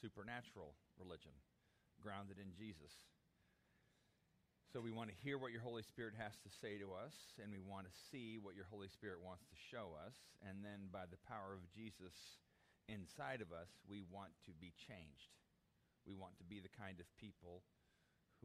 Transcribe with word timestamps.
supernatural 0.00 0.74
religion, 0.98 1.34
grounded 2.00 2.38
in 2.38 2.54
Jesus. 2.54 2.94
So 4.68 4.84
we 4.84 4.92
want 4.92 5.08
to 5.08 5.22
hear 5.24 5.40
what 5.40 5.50
your 5.50 5.64
Holy 5.64 5.80
Spirit 5.80 6.12
has 6.20 6.36
to 6.44 6.52
say 6.60 6.76
to 6.76 6.92
us, 6.92 7.16
and 7.40 7.48
we 7.48 7.58
want 7.58 7.88
to 7.88 8.00
see 8.12 8.36
what 8.36 8.52
your 8.52 8.68
Holy 8.68 8.92
Spirit 8.92 9.24
wants 9.24 9.48
to 9.48 9.56
show 9.56 9.96
us. 9.96 10.12
And 10.44 10.60
then 10.60 10.92
by 10.92 11.08
the 11.08 11.20
power 11.24 11.56
of 11.56 11.64
Jesus 11.72 12.12
inside 12.84 13.40
of 13.40 13.48
us, 13.48 13.72
we 13.88 14.04
want 14.12 14.36
to 14.44 14.52
be 14.52 14.76
changed. 14.76 15.32
We 16.04 16.12
want 16.12 16.36
to 16.36 16.44
be 16.44 16.60
the 16.60 16.72
kind 16.72 17.00
of 17.00 17.08
people 17.16 17.64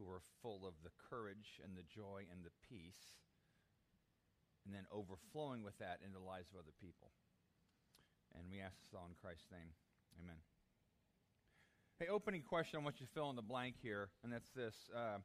who 0.00 0.08
are 0.08 0.24
full 0.40 0.64
of 0.64 0.80
the 0.80 0.96
courage 0.96 1.60
and 1.60 1.76
the 1.76 1.86
joy 1.86 2.24
and 2.32 2.40
the 2.40 2.56
peace, 2.72 3.20
and 4.64 4.72
then 4.72 4.88
overflowing 4.88 5.60
with 5.60 5.76
that 5.76 6.00
in 6.00 6.16
the 6.16 6.24
lives 6.24 6.48
of 6.50 6.58
other 6.58 6.74
people. 6.80 7.12
And 8.32 8.48
we 8.48 8.64
ask 8.64 8.80
this 8.80 8.96
all 8.96 9.06
in 9.06 9.14
Christ's 9.20 9.52
name. 9.52 9.76
Amen. 10.16 10.40
Hey, 12.00 12.08
opening 12.08 12.42
question 12.42 12.80
I 12.80 12.82
want 12.82 13.00
you 13.00 13.06
to 13.06 13.12
fill 13.12 13.30
in 13.30 13.36
the 13.36 13.42
blank 13.42 13.76
here, 13.80 14.08
and 14.24 14.32
that's 14.32 14.50
this. 14.50 14.74
Uh, 14.92 15.18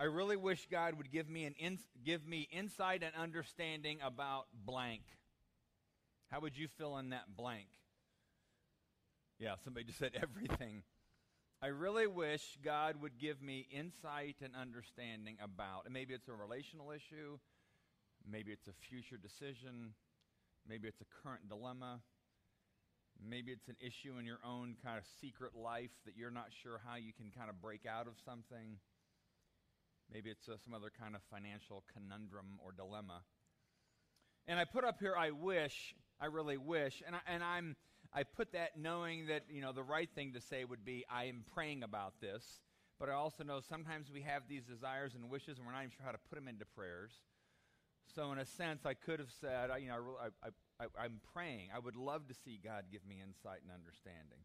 I 0.00 0.04
really 0.04 0.34
wish 0.34 0.66
God 0.68 0.94
would 0.94 1.12
give 1.12 1.28
me, 1.28 1.44
an 1.44 1.54
in, 1.60 1.78
give 2.04 2.26
me 2.26 2.48
insight 2.50 3.04
and 3.04 3.14
understanding 3.14 3.98
about 4.04 4.46
blank. 4.52 5.02
How 6.32 6.40
would 6.40 6.58
you 6.58 6.66
fill 6.76 6.98
in 6.98 7.10
that 7.10 7.36
blank? 7.36 7.68
Yeah, 9.38 9.54
somebody 9.62 9.86
just 9.86 10.00
said 10.00 10.10
everything. 10.20 10.82
I 11.62 11.68
really 11.68 12.08
wish 12.08 12.58
God 12.64 13.00
would 13.00 13.16
give 13.20 13.40
me 13.40 13.68
insight 13.70 14.38
and 14.42 14.56
understanding 14.56 15.36
about, 15.40 15.84
and 15.84 15.94
maybe 15.94 16.14
it's 16.14 16.26
a 16.26 16.34
relational 16.34 16.90
issue, 16.90 17.38
maybe 18.28 18.50
it's 18.50 18.66
a 18.66 18.72
future 18.72 19.16
decision, 19.16 19.94
maybe 20.68 20.88
it's 20.88 21.00
a 21.00 21.22
current 21.22 21.48
dilemma, 21.48 22.00
maybe 23.26 23.52
it's 23.52 23.68
an 23.68 23.76
issue 23.80 24.18
in 24.18 24.26
your 24.26 24.38
own 24.46 24.76
kind 24.84 24.98
of 24.98 25.04
secret 25.20 25.52
life 25.54 25.90
that 26.04 26.16
you're 26.16 26.30
not 26.30 26.48
sure 26.62 26.80
how 26.86 26.96
you 26.96 27.12
can 27.12 27.30
kind 27.36 27.50
of 27.50 27.60
break 27.60 27.86
out 27.86 28.06
of 28.06 28.14
something. 28.24 28.78
Maybe 30.12 30.30
it's 30.30 30.48
uh, 30.48 30.56
some 30.62 30.74
other 30.74 30.90
kind 30.98 31.14
of 31.14 31.20
financial 31.30 31.84
conundrum 31.92 32.58
or 32.64 32.72
dilemma. 32.72 33.22
And 34.46 34.58
I 34.58 34.64
put 34.64 34.84
up 34.84 34.96
here, 35.00 35.14
I 35.16 35.30
wish, 35.30 35.94
I 36.20 36.26
really 36.26 36.56
wish, 36.56 37.02
and, 37.06 37.16
I, 37.16 37.20
and 37.26 37.44
I'm, 37.44 37.76
I 38.14 38.22
put 38.22 38.52
that 38.52 38.78
knowing 38.78 39.26
that, 39.26 39.44
you 39.50 39.60
know, 39.60 39.72
the 39.72 39.82
right 39.82 40.08
thing 40.14 40.32
to 40.32 40.40
say 40.40 40.64
would 40.64 40.84
be, 40.84 41.04
I 41.10 41.24
am 41.24 41.44
praying 41.52 41.82
about 41.82 42.20
this. 42.20 42.60
But 42.98 43.08
I 43.08 43.12
also 43.12 43.44
know 43.44 43.60
sometimes 43.60 44.10
we 44.12 44.22
have 44.22 44.42
these 44.48 44.64
desires 44.64 45.14
and 45.14 45.30
wishes 45.30 45.58
and 45.58 45.66
we're 45.66 45.72
not 45.72 45.80
even 45.80 45.90
sure 45.90 46.04
how 46.04 46.12
to 46.12 46.18
put 46.28 46.36
them 46.36 46.48
into 46.48 46.64
prayers. 46.64 47.12
So, 48.14 48.32
in 48.32 48.38
a 48.38 48.46
sense, 48.46 48.86
I 48.86 48.94
could 48.94 49.20
have 49.20 49.30
said, 49.30 49.70
you 49.80 49.88
know, 49.88 50.16
I, 50.20 50.46
I, 50.46 50.50
I, 50.80 50.86
I'm 50.98 51.20
praying. 51.32 51.68
I 51.74 51.78
would 51.78 51.96
love 51.96 52.28
to 52.28 52.34
see 52.34 52.60
God 52.62 52.84
give 52.90 53.06
me 53.06 53.20
insight 53.22 53.60
and 53.62 53.72
understanding. 53.72 54.44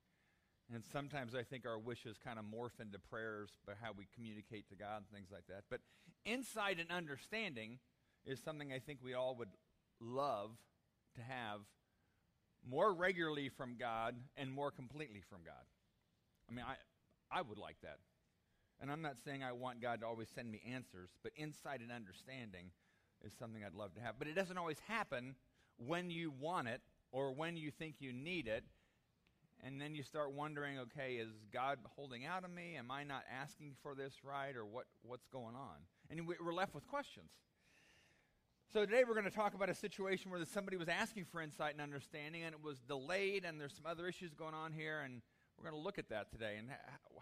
And 0.73 0.83
sometimes 0.91 1.35
I 1.35 1.43
think 1.43 1.65
our 1.65 1.77
wishes 1.77 2.17
kind 2.23 2.39
of 2.39 2.45
morph 2.45 2.79
into 2.79 2.97
prayers 2.97 3.49
by 3.67 3.73
how 3.79 3.91
we 3.95 4.07
communicate 4.15 4.69
to 4.69 4.75
God 4.75 5.03
and 5.03 5.09
things 5.13 5.29
like 5.31 5.45
that. 5.47 5.63
But 5.69 5.81
insight 6.25 6.79
and 6.79 6.89
understanding 6.89 7.79
is 8.25 8.39
something 8.39 8.71
I 8.71 8.79
think 8.79 8.99
we 9.03 9.13
all 9.13 9.35
would 9.35 9.49
love 9.99 10.51
to 11.15 11.21
have 11.21 11.61
more 12.67 12.93
regularly 12.93 13.49
from 13.49 13.75
God 13.77 14.15
and 14.37 14.51
more 14.51 14.71
completely 14.71 15.21
from 15.29 15.39
God. 15.45 15.65
I 16.49 16.53
mean, 16.53 16.65
I, 16.67 16.75
I 17.37 17.41
would 17.41 17.57
like 17.57 17.77
that. 17.83 17.99
And 18.81 18.91
I'm 18.91 19.01
not 19.01 19.17
saying 19.23 19.43
I 19.43 19.51
want 19.51 19.81
God 19.81 20.01
to 20.01 20.07
always 20.07 20.29
send 20.33 20.49
me 20.51 20.61
answers, 20.73 21.09
but 21.21 21.31
insight 21.35 21.81
and 21.81 21.91
understanding 21.91 22.71
is 23.23 23.33
something 23.37 23.63
I'd 23.63 23.75
love 23.75 23.93
to 23.95 24.01
have. 24.01 24.15
But 24.17 24.27
it 24.27 24.35
doesn't 24.35 24.57
always 24.57 24.79
happen 24.87 25.35
when 25.85 26.09
you 26.09 26.31
want 26.39 26.67
it 26.67 26.81
or 27.11 27.31
when 27.31 27.57
you 27.57 27.71
think 27.71 27.95
you 27.99 28.13
need 28.13 28.47
it 28.47 28.63
and 29.65 29.79
then 29.79 29.95
you 29.95 30.03
start 30.03 30.33
wondering, 30.33 30.77
okay, 30.77 31.13
is 31.13 31.29
God 31.51 31.79
holding 31.95 32.25
out 32.25 32.43
on 32.43 32.53
me? 32.53 32.75
Am 32.77 32.91
I 32.91 33.03
not 33.03 33.23
asking 33.31 33.75
for 33.81 33.95
this 33.95 34.13
right? 34.23 34.55
Or 34.55 34.65
what, 34.65 34.85
what's 35.03 35.27
going 35.27 35.55
on? 35.55 35.77
And 36.09 36.27
we're 36.27 36.53
left 36.53 36.75
with 36.75 36.85
questions. 36.87 37.29
So 38.73 38.85
today 38.85 39.03
we're 39.07 39.13
going 39.13 39.29
to 39.29 39.31
talk 39.31 39.53
about 39.53 39.69
a 39.69 39.75
situation 39.75 40.31
where 40.31 40.43
somebody 40.45 40.77
was 40.77 40.89
asking 40.89 41.25
for 41.31 41.41
insight 41.41 41.73
and 41.73 41.81
understanding, 41.81 42.43
and 42.43 42.55
it 42.55 42.61
was 42.63 42.79
delayed, 42.79 43.45
and 43.45 43.61
there's 43.61 43.75
some 43.75 43.85
other 43.85 44.07
issues 44.07 44.33
going 44.33 44.55
on 44.55 44.73
here, 44.73 45.01
and 45.01 45.21
we're 45.57 45.69
going 45.69 45.79
to 45.79 45.83
look 45.83 45.99
at 45.99 46.09
that 46.09 46.31
today. 46.31 46.55
And 46.57 46.69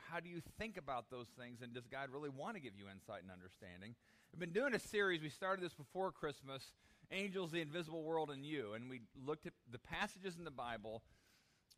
how 0.10 0.20
do 0.20 0.30
you 0.30 0.42
think 0.58 0.78
about 0.78 1.12
those 1.12 1.28
things? 1.38 1.62
And 1.62 1.74
does 1.74 1.88
God 1.88 2.10
really 2.12 2.30
want 2.30 2.56
to 2.56 2.62
give 2.62 2.74
you 2.76 2.86
insight 2.90 3.22
and 3.22 3.32
understanding? 3.32 3.96
We've 4.32 4.40
been 4.40 4.54
doing 4.54 4.74
a 4.74 4.80
series. 4.80 5.22
We 5.22 5.30
started 5.30 5.64
this 5.64 5.74
before 5.74 6.12
Christmas 6.12 6.72
Angels, 7.12 7.52
the 7.52 7.62
Invisible 7.62 8.04
World, 8.04 8.30
and 8.32 8.46
You. 8.46 8.74
And 8.74 8.90
we 8.90 9.02
looked 9.26 9.46
at 9.46 9.54
the 9.72 9.80
passages 9.80 10.38
in 10.38 10.44
the 10.44 10.52
Bible 10.52 11.04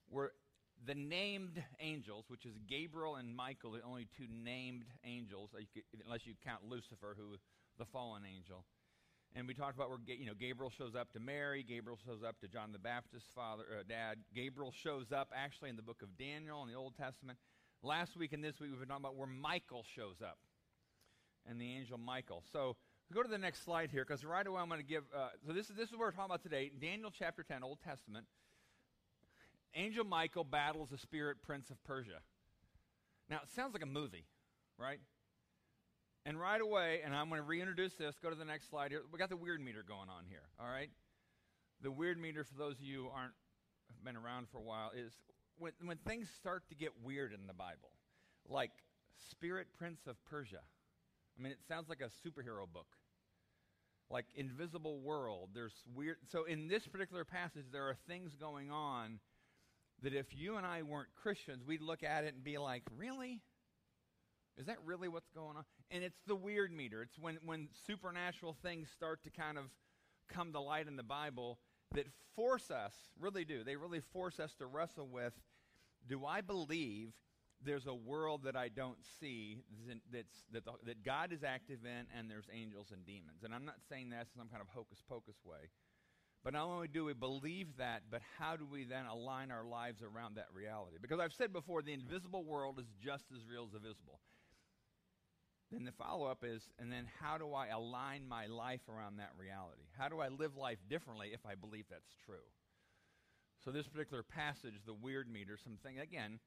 where 0.09 0.31
the 0.85 0.95
named 0.95 1.63
angels, 1.79 2.25
which 2.27 2.45
is 2.45 2.53
Gabriel 2.67 3.16
and 3.16 3.35
Michael, 3.35 3.71
the 3.71 3.81
only 3.81 4.07
two 4.17 4.25
named 4.29 4.85
angels, 5.05 5.51
unless 6.05 6.25
you 6.25 6.33
count 6.44 6.61
Lucifer, 6.67 7.16
who 7.17 7.38
the 7.77 7.85
fallen 7.85 8.23
angel. 8.25 8.66
And 9.35 9.47
we 9.47 9.53
talked 9.55 9.75
about 9.75 9.89
where 9.89 9.99
you 10.05 10.25
know 10.25 10.33
Gabriel 10.39 10.69
shows 10.69 10.94
up 10.95 11.11
to 11.13 11.19
Mary, 11.19 11.63
Gabriel 11.67 11.97
shows 12.05 12.21
up 12.23 12.39
to 12.41 12.47
John 12.47 12.71
the 12.71 12.79
Baptist's 12.79 13.29
father, 13.33 13.63
uh, 13.79 13.83
dad. 13.88 14.19
Gabriel 14.35 14.71
shows 14.71 15.11
up 15.11 15.29
actually 15.35 15.69
in 15.69 15.75
the 15.75 15.81
book 15.81 16.03
of 16.03 16.17
Daniel 16.17 16.61
in 16.61 16.69
the 16.69 16.75
Old 16.75 16.95
Testament. 16.95 17.39
Last 17.81 18.15
week 18.15 18.33
and 18.33 18.44
this 18.44 18.59
week 18.59 18.69
we've 18.69 18.79
been 18.79 18.89
talking 18.89 19.03
about 19.03 19.15
where 19.15 19.27
Michael 19.27 19.83
shows 19.95 20.21
up, 20.21 20.38
and 21.47 21.59
the 21.59 21.71
angel 21.71 21.97
Michael. 21.97 22.44
So 22.51 22.75
go 23.12 23.24
to 23.24 23.30
the 23.30 23.38
next 23.38 23.64
slide 23.64 23.90
here 23.91 24.06
because 24.08 24.24
right 24.24 24.46
away 24.46 24.62
I'm 24.62 24.69
going 24.69 24.80
to 24.80 24.86
give. 24.86 25.03
Uh, 25.16 25.30
so 25.46 25.53
this 25.53 25.69
is 25.69 25.75
this 25.75 25.90
is 25.90 25.91
what 25.94 26.02
we're 26.02 26.12
talking 26.12 26.25
about 26.25 26.44
today. 26.44 26.72
Daniel 26.80 27.12
chapter 27.12 27.44
10, 27.44 27.64
Old 27.64 27.80
Testament. 27.84 28.25
Angel 29.75 30.06
Michael 30.06 30.44
battles 30.44 30.90
the 30.90 30.97
spirit 30.97 31.38
prince 31.42 31.72
of 31.72 31.84
Persia. 31.84 32.22
Now, 33.30 33.38
it 33.38 33.50
sounds 33.56 33.74
like 33.74 33.81
a 33.81 33.88
movie, 33.88 34.25
right? 34.78 35.00
And 36.25 36.40
right 36.40 36.62
away, 36.62 37.02
and 37.03 37.16
I'm 37.16 37.28
going 37.30 37.42
to 37.42 37.47
reintroduce 37.47 37.94
this, 37.94 38.16
go 38.22 38.30
to 38.30 38.36
the 38.36 38.46
next 38.46 38.69
slide 38.69 38.92
here. 38.92 39.02
We 39.12 39.19
got 39.19 39.30
the 39.30 39.38
weird 39.38 39.59
meter 39.59 39.84
going 39.86 40.09
on 40.09 40.25
here, 40.30 40.44
all 40.59 40.68
right? 40.68 40.90
The 41.81 41.92
weird 41.92 42.19
meter, 42.19 42.44
for 42.44 42.56
those 42.56 42.75
of 42.75 42.81
you 42.81 43.03
who 43.03 43.09
aren't 43.09 43.34
been 44.06 44.16
around 44.16 44.47
for 44.50 44.59
a 44.59 44.62
while, 44.62 44.92
is 44.96 45.12
when, 45.58 45.72
when 45.84 45.97
things 45.97 46.30
start 46.38 46.63
to 46.69 46.75
get 46.75 46.92
weird 47.03 47.34
in 47.34 47.47
the 47.47 47.53
Bible, 47.53 47.92
like 48.47 48.72
Spirit 49.30 49.68
Prince 49.78 50.02
of 50.08 50.24
Persia. 50.25 50.62
I 51.38 51.41
mean, 51.41 51.51
it 51.51 51.59
sounds 51.67 51.89
like 51.89 52.01
a 52.01 52.27
superhero 52.27 52.71
book. 52.71 52.88
Like 54.09 54.25
Invisible 54.35 54.99
World. 54.99 55.49
There's 55.53 55.73
weird. 55.95 56.17
So, 56.31 56.44
in 56.44 56.67
this 56.67 56.88
particular 56.88 57.25
passage, 57.25 57.66
there 57.71 57.88
are 57.88 57.95
things 58.07 58.35
going 58.35 58.69
on 58.69 59.19
that 60.03 60.13
if 60.13 60.27
you 60.35 60.57
and 60.57 60.66
I 60.66 60.83
weren't 60.83 61.09
Christians, 61.16 61.63
we'd 61.66 61.81
look 61.81 62.03
at 62.03 62.23
it 62.25 62.33
and 62.35 62.44
be 62.44 62.57
like, 62.57 62.83
really? 62.95 63.41
Is 64.57 64.67
that 64.67 64.77
really 64.85 65.07
what's 65.07 65.29
going 65.29 65.57
on? 65.57 65.63
And 65.89 66.03
it's 66.03 66.19
the 66.27 66.35
weird 66.35 66.71
meter. 66.71 67.01
It's 67.01 67.17
when, 67.17 67.39
when 67.44 67.69
supernatural 67.88 68.55
things 68.61 68.89
start 68.94 69.23
to 69.23 69.31
kind 69.31 69.57
of 69.57 69.65
come 70.29 70.51
to 70.53 70.59
light 70.59 70.88
in 70.88 70.95
the 70.95 71.03
Bible 71.03 71.59
that 71.94 72.07
force 72.35 72.69
us, 72.69 72.94
really 73.19 73.45
do, 73.45 73.63
they 73.63 73.75
really 73.75 74.01
force 74.01 74.39
us 74.39 74.53
to 74.55 74.65
wrestle 74.65 75.07
with 75.07 75.33
do 76.07 76.25
I 76.25 76.41
believe 76.41 77.13
there's 77.66 77.88
a 77.88 77.94
world 77.94 78.41
that 78.44 78.56
I 78.56 78.69
don't 78.69 78.97
see 79.19 79.63
that's, 80.12 80.44
that, 80.51 80.66
the, 80.66 80.72
that 80.85 81.03
God 81.03 81.31
is 81.34 81.44
active 81.44 81.79
in 81.85 82.06
and 82.18 82.29
there's 82.29 82.47
angels 82.53 82.88
and 82.91 83.06
demons? 83.06 83.44
And 83.44 83.53
I'm 83.53 83.66
not 83.66 83.78
saying 83.90 84.09
that 84.09 84.22
in 84.22 84.40
some 84.40 84.47
kind 84.50 84.62
of 84.62 84.68
hocus 84.69 85.01
pocus 85.07 85.35
way. 85.46 85.69
But 86.44 86.53
not 86.53 86.68
only 86.68 86.90
do 86.90 87.06
we 87.06 87.13
believe 87.13 87.78
that, 87.78 88.03
but 88.12 88.22
how 88.38 88.57
do 88.57 88.66
we 88.66 88.84
then 88.84 89.06
align 89.06 89.50
our 89.50 89.66
lives 89.66 90.01
around 90.03 90.35
that 90.35 90.47
reality? 90.53 90.97
Because 91.01 91.19
I've 91.19 91.34
said 91.34 91.53
before, 91.53 91.81
the 91.81 91.94
invisible 91.94 92.44
world 92.44 92.79
is 92.79 92.88
just 93.01 93.25
as 93.34 93.47
real 93.50 93.63
as 93.66 93.72
the 93.72 93.80
visible. 93.80 94.19
Then 95.72 95.85
the 95.85 95.94
follow 95.94 96.28
up 96.28 96.44
is, 96.44 96.62
and 96.78 96.91
then 96.91 97.07
how 97.19 97.38
do 97.38 97.53
I 97.53 97.68
align 97.68 98.28
my 98.28 98.45
life 98.47 98.81
around 98.90 99.18
that 99.18 99.31
reality? 99.40 99.84
How 99.97 100.09
do 100.09 100.19
I 100.19 100.28
live 100.28 100.56
life 100.56 100.80
differently 100.90 101.31
if 101.34 101.45
I 101.45 101.56
believe 101.56 101.85
that's 101.90 102.13
true? 102.25 102.45
So, 103.63 103.72
this 103.72 103.88
particular 103.88 104.24
passage, 104.24 104.74
the 104.85 104.94
weird 104.94 105.31
meter, 105.31 105.57
something, 105.57 105.97
again, 105.97 106.40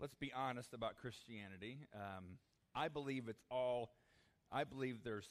let's 0.00 0.14
be 0.14 0.32
honest 0.32 0.74
about 0.74 0.96
Christianity. 0.96 1.86
Um, 1.94 2.38
I 2.74 2.88
believe 2.88 3.28
it's 3.28 3.42
all, 3.50 3.90
I 4.52 4.64
believe 4.64 4.98
there's 5.04 5.28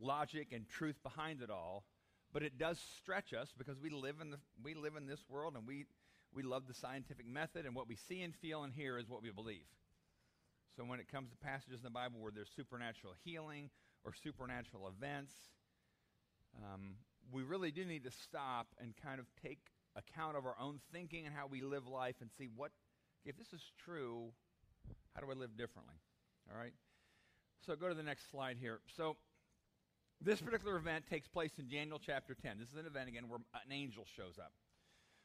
logic 0.00 0.48
and 0.52 0.68
truth 0.68 1.02
behind 1.02 1.42
it 1.42 1.50
all 1.50 1.84
but 2.32 2.42
it 2.42 2.58
does 2.58 2.78
stretch 2.96 3.32
us 3.32 3.52
because 3.56 3.80
we 3.80 3.90
live 3.90 4.16
in, 4.20 4.30
the, 4.30 4.38
we 4.62 4.74
live 4.74 4.96
in 4.96 5.06
this 5.06 5.20
world 5.28 5.54
and 5.56 5.66
we, 5.66 5.86
we 6.32 6.42
love 6.42 6.66
the 6.68 6.74
scientific 6.74 7.26
method, 7.26 7.66
and 7.66 7.74
what 7.74 7.88
we 7.88 7.96
see 7.96 8.22
and 8.22 8.34
feel 8.34 8.62
and 8.62 8.72
hear 8.72 8.98
is 8.98 9.08
what 9.08 9.22
we 9.22 9.30
believe. 9.30 9.66
So 10.76 10.84
when 10.84 11.00
it 11.00 11.10
comes 11.10 11.30
to 11.30 11.36
passages 11.36 11.78
in 11.78 11.84
the 11.84 11.90
Bible 11.90 12.20
where 12.20 12.32
there's 12.32 12.50
supernatural 12.54 13.14
healing 13.24 13.70
or 14.04 14.12
supernatural 14.14 14.88
events, 14.88 15.32
um, 16.56 16.94
we 17.32 17.42
really 17.42 17.72
do 17.72 17.84
need 17.84 18.04
to 18.04 18.10
stop 18.10 18.68
and 18.80 18.94
kind 19.04 19.18
of 19.18 19.26
take 19.42 19.58
account 19.96 20.36
of 20.36 20.46
our 20.46 20.56
own 20.60 20.78
thinking 20.92 21.26
and 21.26 21.34
how 21.34 21.48
we 21.48 21.60
live 21.62 21.86
life 21.88 22.16
and 22.20 22.30
see 22.38 22.48
what, 22.54 22.70
if 23.24 23.36
this 23.36 23.52
is 23.52 23.62
true, 23.84 24.28
how 25.14 25.20
do 25.20 25.30
I 25.30 25.34
live 25.34 25.56
differently? 25.56 25.94
All 26.50 26.58
right? 26.58 26.72
So 27.66 27.76
go 27.76 27.88
to 27.88 27.94
the 27.94 28.02
next 28.02 28.30
slide 28.30 28.56
here. 28.58 28.80
So 28.96 29.16
this 30.20 30.40
particular 30.40 30.76
event 30.76 31.04
takes 31.08 31.28
place 31.28 31.52
in 31.58 31.68
Daniel 31.68 32.00
chapter 32.04 32.34
10. 32.34 32.58
This 32.58 32.68
is 32.68 32.76
an 32.76 32.86
event, 32.86 33.08
again, 33.08 33.28
where 33.28 33.40
an 33.54 33.72
angel 33.72 34.04
shows 34.16 34.38
up. 34.38 34.52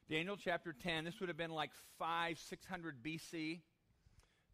Daniel 0.09 0.37
chapter 0.37 0.73
10, 0.73 1.05
this 1.05 1.19
would 1.19 1.29
have 1.29 1.37
been 1.37 1.51
like 1.51 1.71
5, 1.97 2.37
600 2.37 3.03
BC. 3.03 3.61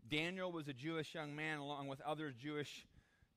Daniel 0.09 0.51
was 0.51 0.67
a 0.67 0.73
Jewish 0.73 1.13
young 1.13 1.35
man 1.35 1.57
along 1.59 1.87
with 1.87 2.01
other 2.01 2.31
Jewish 2.31 2.85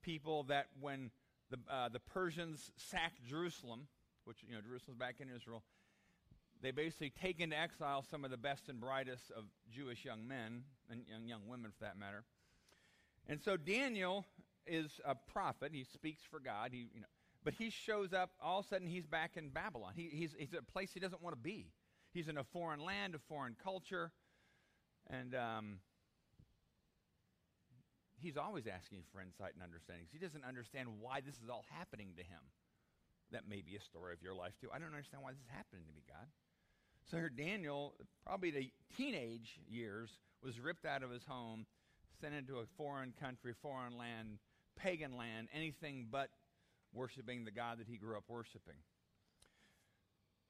people 0.02 0.44
that 0.44 0.66
when 0.80 1.10
the, 1.50 1.58
uh, 1.70 1.88
the 1.88 1.98
Persians 2.00 2.70
sacked 2.76 3.24
Jerusalem, 3.26 3.88
which, 4.24 4.38
you 4.46 4.54
know, 4.54 4.60
Jerusalem's 4.60 4.98
back 4.98 5.16
in 5.20 5.28
Israel, 5.28 5.62
they 6.64 6.70
basically 6.70 7.10
take 7.10 7.40
into 7.40 7.58
exile 7.58 8.04
some 8.08 8.24
of 8.24 8.30
the 8.30 8.36
best 8.36 8.68
and 8.68 8.80
brightest 8.80 9.30
of 9.36 9.44
Jewish 9.70 10.04
young 10.04 10.26
men 10.26 10.62
and 10.90 11.02
young, 11.08 11.26
young 11.26 11.46
women 11.48 11.72
for 11.76 11.84
that 11.84 11.98
matter. 11.98 12.24
And 13.28 13.40
so 13.42 13.56
Daniel 13.56 14.24
is 14.66 15.00
a 15.04 15.14
prophet. 15.14 15.72
He 15.72 15.84
speaks 15.84 16.22
for 16.30 16.40
God. 16.40 16.70
He, 16.72 16.88
you 16.94 17.00
know, 17.00 17.06
but 17.44 17.54
he 17.54 17.70
shows 17.70 18.12
up, 18.12 18.30
all 18.42 18.60
of 18.60 18.64
a 18.64 18.68
sudden 18.68 18.86
he's 18.86 19.06
back 19.06 19.36
in 19.36 19.50
Babylon. 19.50 19.92
He, 19.94 20.08
he's, 20.12 20.34
he's 20.38 20.54
a 20.58 20.62
place 20.62 20.90
he 20.94 21.00
doesn't 21.00 21.22
want 21.22 21.36
to 21.36 21.40
be. 21.40 21.72
He's 22.12 22.28
in 22.28 22.38
a 22.38 22.44
foreign 22.44 22.80
land, 22.80 23.14
a 23.14 23.18
foreign 23.18 23.56
culture. 23.62 24.12
And 25.10 25.34
um, 25.34 25.78
he's 28.16 28.36
always 28.36 28.66
asking 28.66 29.02
for 29.12 29.20
insight 29.20 29.52
and 29.52 29.62
understanding. 29.62 30.06
He 30.10 30.18
doesn't 30.18 30.44
understand 30.44 30.88
why 31.00 31.20
this 31.20 31.34
is 31.42 31.50
all 31.50 31.64
happening 31.76 32.14
to 32.16 32.22
him. 32.22 32.40
That 33.32 33.48
may 33.48 33.60
be 33.60 33.76
a 33.76 33.80
story 33.80 34.14
of 34.14 34.22
your 34.22 34.34
life 34.34 34.52
too. 34.60 34.68
I 34.72 34.78
don't 34.78 34.88
understand 34.88 35.22
why 35.22 35.32
this 35.32 35.40
is 35.40 35.52
happening 35.52 35.84
to 35.88 35.92
me, 35.92 36.04
God. 36.08 36.28
So 37.10 37.18
here, 37.18 37.28
Daniel, 37.28 37.94
probably 38.24 38.50
the 38.50 38.70
teenage 38.96 39.60
years, 39.68 40.10
was 40.42 40.58
ripped 40.58 40.86
out 40.86 41.02
of 41.02 41.10
his 41.10 41.24
home, 41.24 41.66
sent 42.20 42.34
into 42.34 42.58
a 42.58 42.64
foreign 42.76 43.12
country, 43.20 43.52
foreign 43.60 43.96
land, 43.98 44.38
pagan 44.76 45.16
land, 45.16 45.48
anything 45.54 46.06
but 46.10 46.30
worshiping 46.92 47.44
the 47.44 47.50
God 47.50 47.78
that 47.78 47.86
he 47.88 47.96
grew 47.96 48.16
up 48.16 48.24
worshiping. 48.28 48.76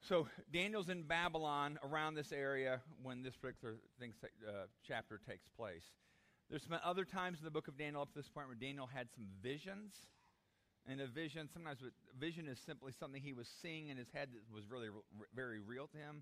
So 0.07 0.27
Daniel's 0.53 0.89
in 0.89 1.03
Babylon 1.03 1.79
around 1.83 2.13
this 2.13 2.31
area 2.31 2.81
when 3.01 3.23
this 3.23 3.35
particular 3.35 3.75
thing, 3.99 4.13
uh, 4.47 4.67
chapter 4.87 5.19
takes 5.27 5.47
place. 5.57 5.83
There's 6.49 6.63
some 6.63 6.77
other 6.83 7.05
times 7.05 7.39
in 7.39 7.45
the 7.45 7.51
book 7.51 7.67
of 7.67 7.77
Daniel 7.77 8.03
up 8.03 8.13
to 8.13 8.19
this 8.19 8.29
point 8.29 8.47
where 8.47 8.55
Daniel 8.55 8.85
had 8.85 9.07
some 9.15 9.25
visions. 9.41 9.93
And 10.87 11.01
a 11.01 11.07
vision, 11.07 11.49
sometimes 11.51 11.79
a 11.81 12.19
vision 12.19 12.47
is 12.47 12.59
simply 12.63 12.91
something 12.99 13.19
he 13.19 13.33
was 13.33 13.47
seeing 13.61 13.89
in 13.89 13.97
his 13.97 14.11
head 14.13 14.29
that 14.31 14.53
was 14.53 14.69
really 14.69 14.89
r- 14.89 15.25
very 15.35 15.59
real 15.59 15.87
to 15.87 15.97
him. 15.97 16.21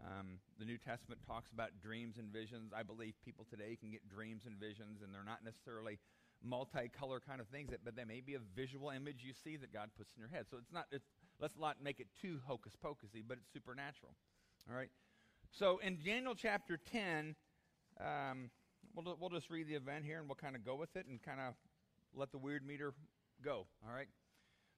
Um, 0.00 0.38
the 0.58 0.64
New 0.64 0.78
Testament 0.78 1.20
talks 1.26 1.50
about 1.52 1.70
dreams 1.80 2.16
and 2.18 2.32
visions. 2.32 2.72
I 2.74 2.82
believe 2.82 3.14
people 3.24 3.46
today 3.48 3.76
can 3.78 3.90
get 3.90 4.08
dreams 4.08 4.44
and 4.46 4.56
visions, 4.58 5.02
and 5.02 5.14
they're 5.14 5.24
not 5.24 5.44
necessarily 5.44 5.98
multicolor 6.46 7.20
kind 7.24 7.40
of 7.40 7.48
things, 7.48 7.70
that, 7.70 7.84
but 7.84 7.94
they 7.94 8.04
may 8.04 8.20
be 8.20 8.34
a 8.34 8.40
visual 8.56 8.90
image 8.90 9.22
you 9.22 9.32
see 9.32 9.56
that 9.56 9.72
God 9.72 9.90
puts 9.96 10.12
in 10.16 10.20
your 10.20 10.28
head. 10.28 10.46
So 10.50 10.56
it's 10.58 10.72
not, 10.72 10.86
it's, 10.90 11.06
let's 11.40 11.56
not 11.58 11.82
make 11.82 12.00
it 12.00 12.08
too 12.20 12.40
hocus 12.46 12.74
pocusy, 12.82 13.22
but 13.26 13.38
it's 13.38 13.52
supernatural. 13.52 14.12
All 14.68 14.76
right? 14.76 14.90
So 15.50 15.78
in 15.78 15.98
Daniel 16.04 16.34
chapter 16.34 16.78
10, 16.90 17.36
um, 18.00 18.50
we'll, 18.94 19.16
we'll 19.20 19.30
just 19.30 19.50
read 19.50 19.68
the 19.68 19.74
event 19.74 20.04
here 20.04 20.18
and 20.18 20.28
we'll 20.28 20.36
kind 20.36 20.56
of 20.56 20.64
go 20.64 20.74
with 20.74 20.96
it 20.96 21.06
and 21.06 21.22
kind 21.22 21.40
of 21.40 21.54
let 22.14 22.32
the 22.32 22.38
weird 22.38 22.66
meter 22.66 22.92
go. 23.44 23.66
All 23.86 23.94
right? 23.94 24.08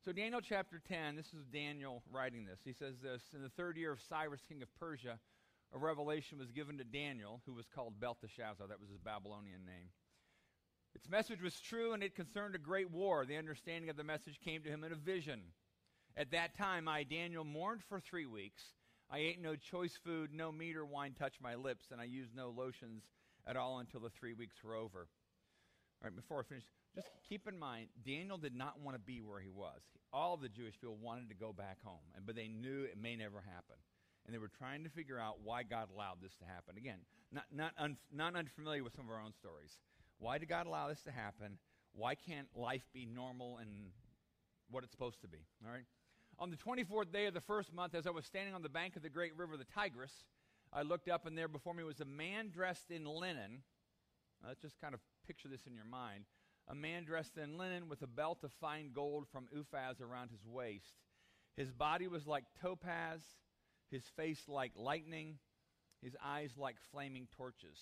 So, 0.04 0.12
Daniel 0.12 0.42
chapter 0.42 0.82
10, 0.86 1.16
this 1.16 1.32
is 1.32 1.46
Daniel 1.50 2.02
writing 2.12 2.44
this. 2.44 2.58
He 2.62 2.74
says 2.74 2.96
this 3.02 3.22
In 3.34 3.42
the 3.42 3.48
third 3.48 3.78
year 3.78 3.90
of 3.90 4.02
Cyrus, 4.02 4.42
king 4.46 4.60
of 4.60 4.68
Persia, 4.78 5.18
a 5.74 5.78
revelation 5.78 6.38
was 6.38 6.50
given 6.50 6.76
to 6.76 6.84
Daniel, 6.84 7.40
who 7.46 7.54
was 7.54 7.64
called 7.74 7.98
Belteshazzar. 7.98 8.66
That 8.68 8.80
was 8.80 8.90
his 8.90 8.98
Babylonian 8.98 9.64
name. 9.64 9.88
Its 10.94 11.08
message 11.08 11.40
was 11.40 11.58
true, 11.58 11.94
and 11.94 12.02
it 12.02 12.14
concerned 12.14 12.54
a 12.54 12.58
great 12.58 12.90
war. 12.90 13.24
The 13.24 13.38
understanding 13.38 13.88
of 13.88 13.96
the 13.96 14.04
message 14.04 14.38
came 14.44 14.62
to 14.64 14.68
him 14.68 14.84
in 14.84 14.92
a 14.92 14.96
vision. 14.96 15.40
At 16.18 16.32
that 16.32 16.54
time, 16.54 16.86
I, 16.86 17.04
Daniel, 17.04 17.42
mourned 17.42 17.82
for 17.88 17.98
three 17.98 18.26
weeks. 18.26 18.62
I 19.10 19.20
ate 19.20 19.40
no 19.40 19.56
choice 19.56 19.98
food, 20.04 20.34
no 20.34 20.52
meat 20.52 20.76
or 20.76 20.84
wine 20.84 21.14
touched 21.18 21.40
my 21.40 21.54
lips, 21.54 21.86
and 21.90 21.98
I 21.98 22.04
used 22.04 22.36
no 22.36 22.50
lotions 22.50 23.04
at 23.46 23.56
all 23.56 23.78
until 23.78 24.00
the 24.00 24.10
three 24.10 24.34
weeks 24.34 24.62
were 24.62 24.74
over. 24.74 25.08
All 26.02 26.10
right, 26.10 26.14
before 26.14 26.40
I 26.40 26.42
finish, 26.42 26.64
just 26.94 27.08
keep 27.28 27.48
in 27.48 27.58
mind, 27.58 27.88
Daniel 28.06 28.38
did 28.38 28.54
not 28.54 28.80
want 28.80 28.94
to 28.94 29.00
be 29.00 29.20
where 29.20 29.40
he 29.40 29.50
was. 29.50 29.80
All 30.12 30.34
of 30.34 30.40
the 30.40 30.48
Jewish 30.48 30.74
people 30.80 30.96
wanted 31.00 31.28
to 31.28 31.34
go 31.34 31.52
back 31.52 31.78
home, 31.82 32.04
but 32.24 32.36
they 32.36 32.48
knew 32.48 32.84
it 32.84 32.96
may 33.00 33.16
never 33.16 33.40
happen. 33.40 33.76
And 34.24 34.34
they 34.34 34.38
were 34.38 34.50
trying 34.58 34.84
to 34.84 34.90
figure 34.90 35.18
out 35.18 35.38
why 35.42 35.64
God 35.64 35.88
allowed 35.94 36.22
this 36.22 36.34
to 36.36 36.44
happen. 36.44 36.76
Again, 36.78 36.98
not, 37.32 37.44
not, 37.52 37.72
un, 37.78 37.96
not 38.12 38.36
unfamiliar 38.36 38.82
with 38.82 38.94
some 38.94 39.06
of 39.06 39.10
our 39.10 39.20
own 39.20 39.32
stories. 39.34 39.76
Why 40.18 40.38
did 40.38 40.48
God 40.48 40.66
allow 40.66 40.88
this 40.88 41.02
to 41.02 41.10
happen? 41.10 41.58
Why 41.92 42.14
can't 42.14 42.48
life 42.54 42.84
be 42.94 43.06
normal 43.06 43.58
and 43.58 43.90
what 44.70 44.84
it's 44.84 44.92
supposed 44.92 45.20
to 45.22 45.28
be? 45.28 45.44
All 45.66 45.72
right? 45.72 45.84
On 46.38 46.50
the 46.50 46.56
24th 46.56 47.12
day 47.12 47.26
of 47.26 47.34
the 47.34 47.40
first 47.40 47.74
month, 47.74 47.94
as 47.94 48.06
I 48.06 48.10
was 48.10 48.24
standing 48.24 48.54
on 48.54 48.62
the 48.62 48.68
bank 48.68 48.96
of 48.96 49.02
the 49.02 49.10
great 49.10 49.36
river, 49.36 49.56
the 49.56 49.66
Tigris, 49.66 50.12
I 50.72 50.82
looked 50.82 51.08
up, 51.08 51.26
and 51.26 51.36
there 51.36 51.46
before 51.46 51.74
me 51.74 51.84
was 51.84 52.00
a 52.00 52.04
man 52.04 52.50
dressed 52.50 52.90
in 52.90 53.04
linen. 53.04 53.62
Now, 54.42 54.48
let's 54.48 54.60
just 54.60 54.80
kind 54.80 54.94
of 54.94 55.00
picture 55.26 55.48
this 55.48 55.66
in 55.66 55.74
your 55.74 55.84
mind 55.84 56.24
a 56.68 56.74
man 56.74 57.04
dressed 57.04 57.36
in 57.36 57.58
linen 57.58 57.88
with 57.88 58.02
a 58.02 58.06
belt 58.06 58.38
of 58.42 58.52
fine 58.52 58.90
gold 58.94 59.26
from 59.30 59.48
Uphaz 59.54 60.00
around 60.00 60.30
his 60.30 60.46
waist. 60.46 60.94
His 61.56 61.70
body 61.70 62.08
was 62.08 62.26
like 62.26 62.44
topaz, 62.60 63.20
his 63.90 64.04
face 64.16 64.42
like 64.48 64.72
lightning, 64.76 65.38
his 66.02 66.16
eyes 66.24 66.52
like 66.56 66.76
flaming 66.90 67.28
torches, 67.36 67.78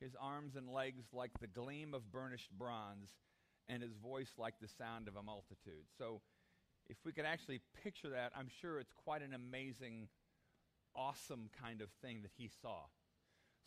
his 0.00 0.14
arms 0.20 0.56
and 0.56 0.68
legs 0.68 1.04
like 1.12 1.32
the 1.40 1.46
gleam 1.46 1.94
of 1.94 2.10
burnished 2.10 2.50
bronze, 2.56 3.10
and 3.68 3.82
his 3.82 3.94
voice 3.94 4.32
like 4.38 4.54
the 4.60 4.68
sound 4.68 5.08
of 5.08 5.16
a 5.16 5.22
multitude. 5.22 5.86
So, 5.98 6.20
if 6.88 6.96
we 7.04 7.12
could 7.12 7.24
actually 7.24 7.60
picture 7.82 8.10
that, 8.10 8.32
I'm 8.36 8.48
sure 8.60 8.80
it's 8.80 8.92
quite 8.92 9.22
an 9.22 9.34
amazing, 9.34 10.08
awesome 10.96 11.48
kind 11.60 11.80
of 11.80 11.88
thing 12.02 12.22
that 12.22 12.32
he 12.36 12.50
saw. 12.60 12.80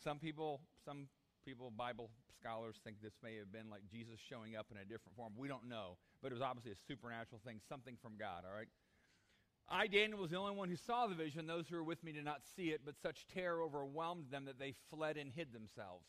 Some 0.02 0.18
people, 0.18 0.60
some 0.84 1.08
people, 1.46 1.70
Bible 1.70 2.10
scholars 2.40 2.74
think 2.82 2.96
this 3.00 3.14
may 3.22 3.36
have 3.36 3.52
been 3.52 3.70
like 3.70 3.82
Jesus 3.88 4.18
showing 4.28 4.56
up 4.56 4.66
in 4.72 4.76
a 4.76 4.84
different 4.84 5.14
form. 5.16 5.32
We 5.36 5.46
don't 5.46 5.68
know, 5.68 5.96
but 6.20 6.32
it 6.32 6.34
was 6.34 6.42
obviously 6.42 6.72
a 6.72 6.86
supernatural 6.88 7.40
thing, 7.46 7.60
something 7.68 7.96
from 8.02 8.18
God, 8.18 8.42
all 8.44 8.54
right? 8.54 8.68
I, 9.68 9.86
Daniel, 9.86 10.18
was 10.18 10.30
the 10.30 10.38
only 10.38 10.56
one 10.56 10.68
who 10.68 10.76
saw 10.76 11.06
the 11.06 11.14
vision. 11.14 11.46
Those 11.46 11.68
who 11.68 11.76
were 11.76 11.84
with 11.84 12.02
me 12.02 12.10
did 12.10 12.24
not 12.24 12.42
see 12.56 12.70
it, 12.70 12.80
but 12.84 12.94
such 13.00 13.26
terror 13.32 13.62
overwhelmed 13.62 14.26
them 14.30 14.44
that 14.46 14.58
they 14.58 14.74
fled 14.90 15.16
and 15.16 15.30
hid 15.32 15.52
themselves. 15.52 16.08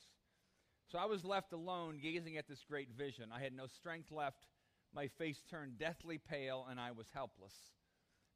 So 0.91 0.97
I 0.97 1.05
was 1.05 1.23
left 1.23 1.53
alone, 1.53 1.99
gazing 2.01 2.37
at 2.37 2.47
this 2.47 2.63
great 2.67 2.89
vision. 2.97 3.29
I 3.33 3.41
had 3.41 3.53
no 3.53 3.67
strength 3.67 4.11
left. 4.11 4.47
My 4.93 5.07
face 5.07 5.43
turned 5.49 5.77
deathly 5.77 6.17
pale, 6.17 6.65
and 6.69 6.79
I 6.79 6.91
was 6.91 7.07
helpless. 7.13 7.53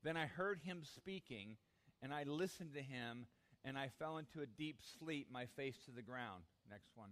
Then 0.03 0.18
I 0.18 0.25
heard 0.25 0.59
him 0.63 0.81
speaking, 0.83 1.57
and 2.01 2.13
I 2.13 2.24
listened 2.24 2.74
to 2.75 2.81
him 2.81 3.25
and 3.63 3.77
I 3.77 3.89
fell 4.00 4.18
into 4.18 4.42
a 4.42 4.45
deep 4.45 4.80
sleep, 5.00 5.27
my 5.31 5.45
face 5.45 5.77
to 5.86 5.92
the 5.92 6.01
ground. 6.01 6.44
Next 6.71 6.89
one. 6.95 7.12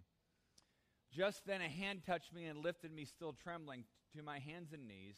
Just 1.12 1.46
then 1.46 1.62
a 1.62 1.68
hand 1.68 2.02
touched 2.06 2.34
me 2.34 2.46
and 2.46 2.64
lifted 2.64 2.94
me, 2.94 3.04
still 3.04 3.34
trembling, 3.34 3.84
to 4.16 4.24
my 4.24 4.40
hands 4.40 4.72
and 4.72 4.88
knees. 4.88 5.18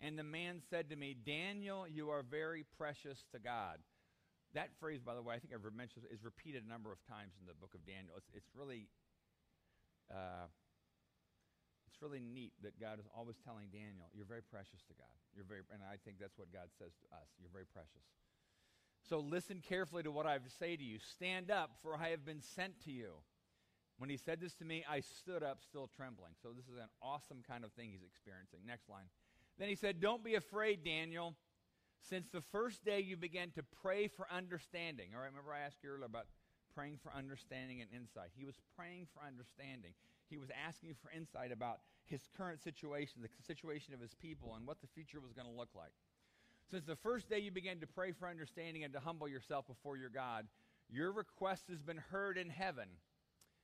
And 0.00 0.18
the 0.18 0.24
man 0.24 0.62
said 0.70 0.88
to 0.90 0.96
me, 0.96 1.14
Daniel, 1.14 1.86
you 1.86 2.10
are 2.10 2.22
very 2.22 2.64
precious 2.78 3.24
to 3.32 3.38
God. 3.38 3.78
That 4.54 4.70
phrase, 4.80 5.00
by 5.00 5.14
the 5.14 5.22
way, 5.22 5.34
I 5.34 5.38
think 5.38 5.54
I've 5.54 5.62
mentioned, 5.74 6.06
is 6.10 6.24
repeated 6.24 6.64
a 6.64 6.68
number 6.68 6.90
of 6.90 6.98
times 7.06 7.34
in 7.40 7.46
the 7.46 7.54
book 7.54 7.74
of 7.74 7.86
Daniel. 7.86 8.16
It's, 8.16 8.28
it's 8.34 8.50
really, 8.56 8.88
uh, 10.10 10.50
it's 11.86 12.02
really 12.02 12.20
neat 12.20 12.52
that 12.62 12.80
God 12.80 12.98
is 12.98 13.06
always 13.16 13.36
telling 13.44 13.68
Daniel, 13.72 14.10
"You're 14.12 14.28
very 14.28 14.42
precious 14.42 14.82
to 14.88 14.94
God. 14.94 15.16
You're 15.34 15.48
very," 15.48 15.62
and 15.72 15.80
I 15.80 15.96
think 16.04 16.18
that's 16.20 16.36
what 16.36 16.52
God 16.52 16.68
says 16.76 16.92
to 17.00 17.06
us. 17.16 17.28
You're 17.40 17.52
very 17.52 17.64
precious. 17.64 18.04
So 19.08 19.20
listen 19.20 19.62
carefully 19.62 20.02
to 20.02 20.10
what 20.10 20.26
I 20.26 20.32
have 20.32 20.44
to 20.44 20.50
say 20.50 20.76
to 20.76 20.84
you. 20.84 20.98
Stand 20.98 21.50
up, 21.50 21.70
for 21.80 21.96
I 21.96 22.10
have 22.10 22.24
been 22.24 22.42
sent 22.42 22.80
to 22.84 22.92
you. 22.92 23.24
When 23.98 24.10
he 24.10 24.16
said 24.16 24.40
this 24.40 24.54
to 24.54 24.64
me, 24.64 24.84
I 24.88 25.00
stood 25.00 25.42
up, 25.42 25.60
still 25.62 25.88
trembling. 25.94 26.32
So 26.42 26.50
this 26.56 26.64
is 26.66 26.76
an 26.76 26.88
awesome 27.00 27.42
kind 27.46 27.64
of 27.64 27.72
thing 27.72 27.90
he's 27.90 28.02
experiencing. 28.02 28.60
Next 28.66 28.88
line. 28.88 29.04
Then 29.58 29.68
he 29.68 29.76
said, 29.76 30.00
Don't 30.00 30.24
be 30.24 30.34
afraid, 30.34 30.84
Daniel. 30.84 31.34
Since 32.08 32.28
the 32.32 32.40
first 32.40 32.84
day 32.84 33.00
you 33.00 33.16
began 33.16 33.50
to 33.52 33.62
pray 33.82 34.08
for 34.08 34.26
understanding. 34.30 35.10
All 35.14 35.20
right, 35.20 35.30
remember 35.30 35.52
I 35.52 35.60
asked 35.60 35.84
you 35.84 35.90
earlier 35.90 36.06
about 36.06 36.26
praying 36.74 36.98
for 37.02 37.12
understanding 37.14 37.80
and 37.80 37.90
insight. 37.94 38.30
He 38.34 38.44
was 38.44 38.56
praying 38.76 39.06
for 39.14 39.24
understanding. 39.24 39.92
He 40.28 40.38
was 40.38 40.48
asking 40.66 40.96
for 41.00 41.10
insight 41.14 41.52
about 41.52 41.80
his 42.06 42.22
current 42.36 42.60
situation, 42.60 43.22
the 43.22 43.28
situation 43.46 43.94
of 43.94 44.00
his 44.00 44.14
people, 44.14 44.54
and 44.56 44.66
what 44.66 44.80
the 44.80 44.88
future 44.88 45.20
was 45.20 45.32
going 45.32 45.46
to 45.46 45.52
look 45.52 45.68
like. 45.76 45.92
Since 46.70 46.84
the 46.86 46.96
first 46.96 47.28
day 47.28 47.38
you 47.38 47.50
began 47.50 47.78
to 47.80 47.86
pray 47.86 48.12
for 48.12 48.28
understanding 48.28 48.82
and 48.82 48.92
to 48.94 49.00
humble 49.00 49.28
yourself 49.28 49.66
before 49.66 49.96
your 49.96 50.08
God, 50.08 50.46
your 50.90 51.12
request 51.12 51.64
has 51.68 51.82
been 51.82 51.98
heard 52.10 52.38
in 52.38 52.48
heaven, 52.48 52.88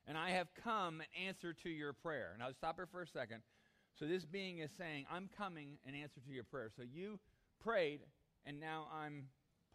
and 0.09 0.17
I 0.17 0.31
have 0.31 0.49
come 0.65 1.03
in 1.03 1.29
answer 1.29 1.53
to 1.53 1.69
your 1.69 1.93
prayer. 1.93 2.35
Now, 2.39 2.49
stop 2.57 2.77
here 2.77 2.89
for 2.91 3.03
a 3.03 3.07
second. 3.07 3.43
So, 3.99 4.07
this 4.07 4.25
being 4.25 4.59
is 4.61 4.71
saying, 4.77 5.05
I'm 5.11 5.29
coming 5.37 5.79
in 5.87 5.95
answer 5.95 6.21
to 6.27 6.33
your 6.33 6.45
prayer. 6.45 6.71
So, 6.75 6.83
you 6.83 7.21
prayed, 7.63 8.01
and 8.47 8.59
now 8.59 8.89
I'm 8.93 9.27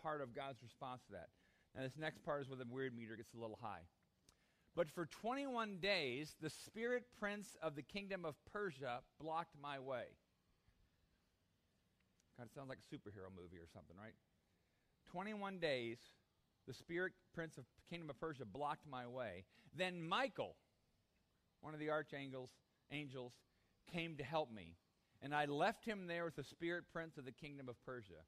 part 0.02 0.22
of 0.22 0.36
God's 0.36 0.64
response 0.64 1.02
to 1.08 1.12
that. 1.14 1.30
Now, 1.76 1.84
this 1.84 1.98
next 1.98 2.24
part 2.26 2.42
is 2.42 2.50
where 2.50 2.58
the 2.58 2.66
weird 2.68 2.96
meter 2.98 3.16
gets 3.16 3.34
a 3.34 3.40
little 3.40 3.60
high. 3.62 3.84
But 4.76 4.90
for 4.90 5.06
21 5.06 5.78
days, 5.78 6.36
the 6.42 6.50
spirit 6.50 7.04
prince 7.20 7.56
of 7.62 7.76
the 7.76 7.84
kingdom 7.84 8.26
of 8.26 8.34
Persia 8.52 9.02
blocked 9.22 9.56
my 9.62 9.78
way. 9.78 10.06
Kind 12.38 12.50
of 12.50 12.54
sounds 12.56 12.70
like 12.70 12.80
a 12.80 12.96
superhero 12.96 13.30
movie 13.30 13.58
or 13.58 13.68
something, 13.72 13.96
right? 14.02 14.16
21 15.12 15.60
days, 15.60 16.00
The 16.68 16.74
spirit 16.74 17.14
prince 17.34 17.58
of 17.58 17.66
kingdom 17.90 18.10
of 18.10 18.20
Persia 18.20 18.46
blocked 18.46 18.88
my 18.90 19.06
way. 19.06 19.46
Then 19.76 20.02
Michael, 20.02 20.56
one 21.62 21.74
of 21.74 21.80
the 21.80 21.90
archangels, 21.90 22.50
angels, 22.92 23.34
came 23.92 24.16
to 24.18 24.24
help 24.24 24.52
me. 24.52 24.76
And 25.22 25.34
I 25.34 25.46
left 25.46 25.86
him 25.86 26.08
there 26.08 26.26
with 26.26 26.36
the 26.36 26.44
spirit 26.44 26.86
prince 26.92 27.18
of 27.18 27.26
the 27.26 27.32
kingdom 27.32 27.70
of 27.70 27.76
Persia. 27.86 28.24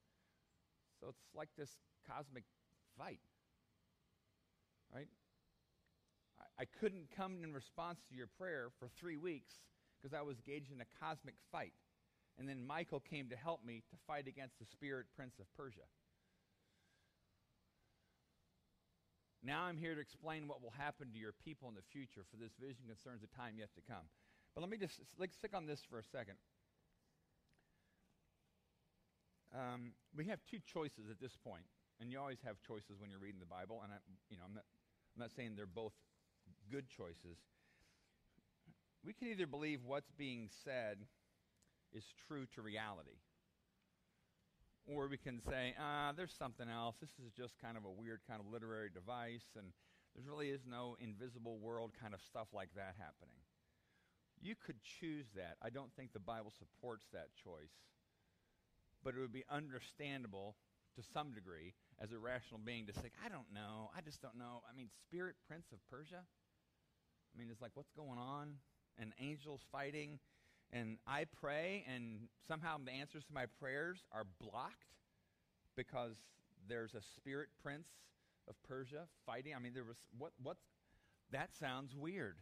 So 1.00 1.08
it's 1.10 1.22
like 1.36 1.50
this 1.58 1.72
cosmic 2.10 2.44
fight. 2.98 3.20
Right? 4.94 5.10
I, 6.40 6.64
I 6.64 6.66
couldn't 6.80 7.10
come 7.16 7.44
in 7.44 7.54
response 7.54 8.00
to 8.10 8.16
your 8.16 8.28
prayer 8.28 8.70
for 8.80 8.88
three 8.88 9.18
weeks 9.18 9.54
because 10.02 10.18
I 10.18 10.22
was 10.22 10.38
engaged 10.38 10.72
in 10.72 10.82
a 10.82 11.06
cosmic 11.06 11.36
fight. 11.52 11.74
And 12.38 12.48
then 12.48 12.66
Michael 12.66 13.00
came 13.00 13.30
to 13.30 13.36
help 13.36 13.64
me 13.66 13.84
to 13.90 13.98
fight 14.08 14.28
against 14.28 14.60
the 14.60 14.66
spirit 14.66 15.08
prince 15.16 15.40
of 15.40 15.46
Persia. 15.56 15.88
Now 19.46 19.70
I'm 19.70 19.78
here 19.78 19.94
to 19.94 20.02
explain 20.02 20.48
what 20.48 20.64
will 20.64 20.74
happen 20.74 21.14
to 21.14 21.20
your 21.20 21.34
people 21.46 21.70
in 21.70 21.76
the 21.76 21.86
future, 21.94 22.26
for 22.26 22.38
this 22.38 22.58
vision 22.58 22.90
concerns 22.90 23.22
the 23.22 23.30
time 23.38 23.62
yet 23.62 23.70
to 23.76 23.82
come. 23.86 24.10
But 24.56 24.62
let 24.62 24.70
me 24.72 24.78
just 24.78 24.98
stick 25.38 25.54
on 25.54 25.68
this 25.68 25.82
for 25.88 26.00
a 26.00 26.04
second. 26.04 26.36
Um, 29.54 29.94
we 30.18 30.26
have 30.26 30.40
two 30.50 30.58
choices 30.66 31.12
at 31.12 31.22
this 31.22 31.38
point, 31.38 31.64
and 32.02 32.12
you 32.12 32.18
always 32.18 32.42
have 32.44 32.58
choices 32.66 32.98
when 33.00 33.12
you're 33.12 33.20
reading 33.20 33.40
the 33.40 33.46
Bible. 33.46 33.82
And 33.84 33.94
I, 33.94 33.98
you 34.30 34.38
know, 34.38 34.44
I'm 34.48 34.56
not, 34.56 34.66
I'm 35.16 35.22
not 35.22 35.32
saying 35.32 35.54
they're 35.56 35.70
both 35.70 35.94
good 36.72 36.90
choices. 36.90 37.38
We 39.06 39.14
can 39.14 39.28
either 39.28 39.46
believe 39.46 39.82
what's 39.86 40.10
being 40.18 40.50
said 40.64 40.98
is 41.94 42.04
true 42.28 42.48
to 42.56 42.62
reality, 42.62 43.22
or 44.86 45.08
we 45.08 45.18
can 45.18 45.42
say, 45.42 45.74
ah, 45.80 46.14
there's 46.16 46.34
something 46.38 46.70
else. 46.70 46.96
This 47.02 47.10
is 47.26 47.32
just 47.34 47.58
kind 47.62 47.78
of 47.78 47.86
a 47.86 47.92
weird 47.92 48.22
kind 48.30 48.40
of 48.40 48.48
literary 48.52 48.90
device, 48.94 49.46
and 49.58 49.74
there 50.16 50.24
really 50.26 50.50
is 50.50 50.62
no 50.70 50.96
invisible 51.00 51.58
world 51.58 51.92
kind 52.00 52.14
of 52.14 52.22
stuff 52.22 52.48
like 52.54 52.70
that 52.76 52.96
happening. 52.98 53.42
You 54.42 54.56
could 54.56 54.78
choose 54.84 55.26
that. 55.36 55.58
I 55.62 55.70
don't 55.70 55.94
think 55.96 56.14
the 56.14 56.20
Bible 56.20 56.54
supports 56.58 57.06
that 57.14 57.30
choice. 57.44 57.74
But 59.04 59.16
it 59.16 59.20
would 59.20 59.34
be 59.34 59.46
understandable 59.50 60.56
to 60.96 61.04
some 61.14 61.34
degree 61.34 61.74
as 62.00 62.12
a 62.12 62.18
rational 62.18 62.60
being 62.64 62.88
to 62.88 62.94
say, 62.94 63.12
I 63.24 63.30
don't 63.30 63.52
know. 63.54 63.92
I 63.96 64.02
just 64.02 64.22
don't 64.22 64.38
know. 64.38 64.62
I 64.70 64.76
mean, 64.76 64.90
Spirit 65.08 65.36
Prince 65.48 65.72
of 65.72 65.80
Persia? 65.90 66.22
I 66.22 67.34
mean, 67.40 67.50
it's 67.52 67.62
like, 67.62 67.72
what's 67.76 67.92
going 67.92 68.18
on? 68.18 68.56
And 68.98 69.12
angels 69.20 69.62
fighting 69.72 70.20
and 70.72 70.98
I 71.08 71.26
pray, 71.40 71.86
and 71.94 72.28
somehow 72.48 72.78
the 72.84 72.92
answers 72.92 73.24
to 73.26 73.34
my 73.34 73.46
prayers 73.60 74.00
are 74.12 74.26
blocked 74.42 74.96
because 75.76 76.16
there's 76.68 76.94
a 76.94 77.02
spirit 77.16 77.50
prince 77.62 77.88
of 78.48 78.56
Persia 78.64 79.04
fighting. 79.26 79.54
I 79.56 79.60
mean, 79.60 79.74
there 79.74 79.84
was 79.84 79.98
what? 80.18 80.32
what 80.42 80.58
that? 81.32 81.56
Sounds 81.56 81.96
weird. 81.96 82.38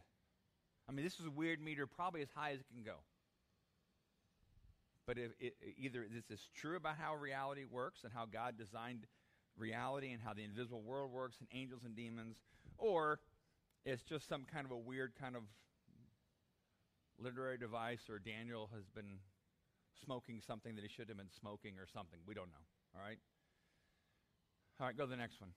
I 0.88 0.92
mean, 0.92 1.04
this 1.04 1.18
is 1.18 1.26
a 1.26 1.30
weird 1.30 1.60
meter, 1.60 1.86
probably 1.86 2.22
as 2.22 2.28
high 2.34 2.52
as 2.52 2.60
it 2.60 2.66
can 2.72 2.82
go. 2.82 2.96
But 5.06 5.18
it, 5.18 5.54
either 5.78 6.06
this 6.10 6.30
is 6.30 6.48
true 6.54 6.76
about 6.76 6.96
how 6.98 7.14
reality 7.14 7.64
works 7.70 8.04
and 8.04 8.12
how 8.12 8.24
God 8.26 8.56
designed 8.56 9.06
reality 9.56 10.12
and 10.12 10.20
how 10.22 10.32
the 10.32 10.42
invisible 10.42 10.80
world 10.80 11.12
works 11.12 11.36
and 11.40 11.48
angels 11.52 11.82
and 11.84 11.94
demons, 11.94 12.36
or 12.78 13.20
it's 13.84 14.02
just 14.02 14.28
some 14.28 14.44
kind 14.50 14.64
of 14.64 14.72
a 14.72 14.76
weird 14.76 15.12
kind 15.20 15.36
of 15.36 15.42
literary 17.18 17.58
device 17.58 18.08
or 18.08 18.18
Daniel 18.18 18.70
has 18.74 18.84
been 18.94 19.18
smoking 20.04 20.40
something 20.46 20.74
that 20.74 20.82
he 20.82 20.88
shouldn't 20.88 21.10
have 21.10 21.18
been 21.18 21.34
smoking 21.40 21.78
or 21.78 21.86
something. 21.86 22.18
We 22.26 22.34
don't 22.34 22.50
know. 22.50 22.64
All 22.94 23.02
right? 23.04 23.18
All 24.80 24.86
right, 24.86 24.96
go 24.96 25.04
to 25.04 25.10
the 25.10 25.16
next 25.16 25.40
one. 25.40 25.50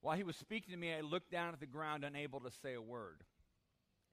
While 0.00 0.16
he 0.16 0.22
was 0.22 0.36
speaking 0.36 0.70
to 0.72 0.78
me, 0.78 0.94
I 0.94 1.00
looked 1.00 1.30
down 1.30 1.52
at 1.52 1.60
the 1.60 1.66
ground, 1.66 2.04
unable 2.04 2.40
to 2.40 2.50
say 2.62 2.74
a 2.74 2.82
word. 2.82 3.24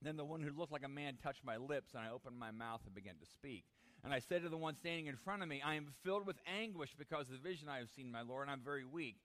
Then 0.01 0.17
the 0.17 0.25
one 0.25 0.41
who 0.41 0.51
looked 0.51 0.71
like 0.71 0.85
a 0.85 0.89
man 0.89 1.17
touched 1.21 1.45
my 1.45 1.57
lips, 1.57 1.93
and 1.93 2.03
I 2.03 2.11
opened 2.11 2.37
my 2.37 2.51
mouth 2.51 2.81
and 2.85 2.95
began 2.95 3.15
to 3.15 3.25
speak. 3.25 3.63
And 4.03 4.13
I 4.13 4.19
said 4.19 4.43
to 4.43 4.49
the 4.49 4.57
one 4.57 4.75
standing 4.75 5.07
in 5.07 5.15
front 5.15 5.41
of 5.41 5.47
me, 5.47 5.61
I 5.65 5.75
am 5.75 5.87
filled 6.03 6.27
with 6.27 6.37
anguish 6.45 6.95
because 6.97 7.27
of 7.27 7.33
the 7.33 7.49
vision 7.49 7.69
I 7.69 7.77
have 7.77 7.89
seen, 7.95 8.11
my 8.11 8.21
Lord, 8.21 8.43
and 8.43 8.51
I'm 8.51 8.63
very 8.63 8.85
weak. 8.85 9.17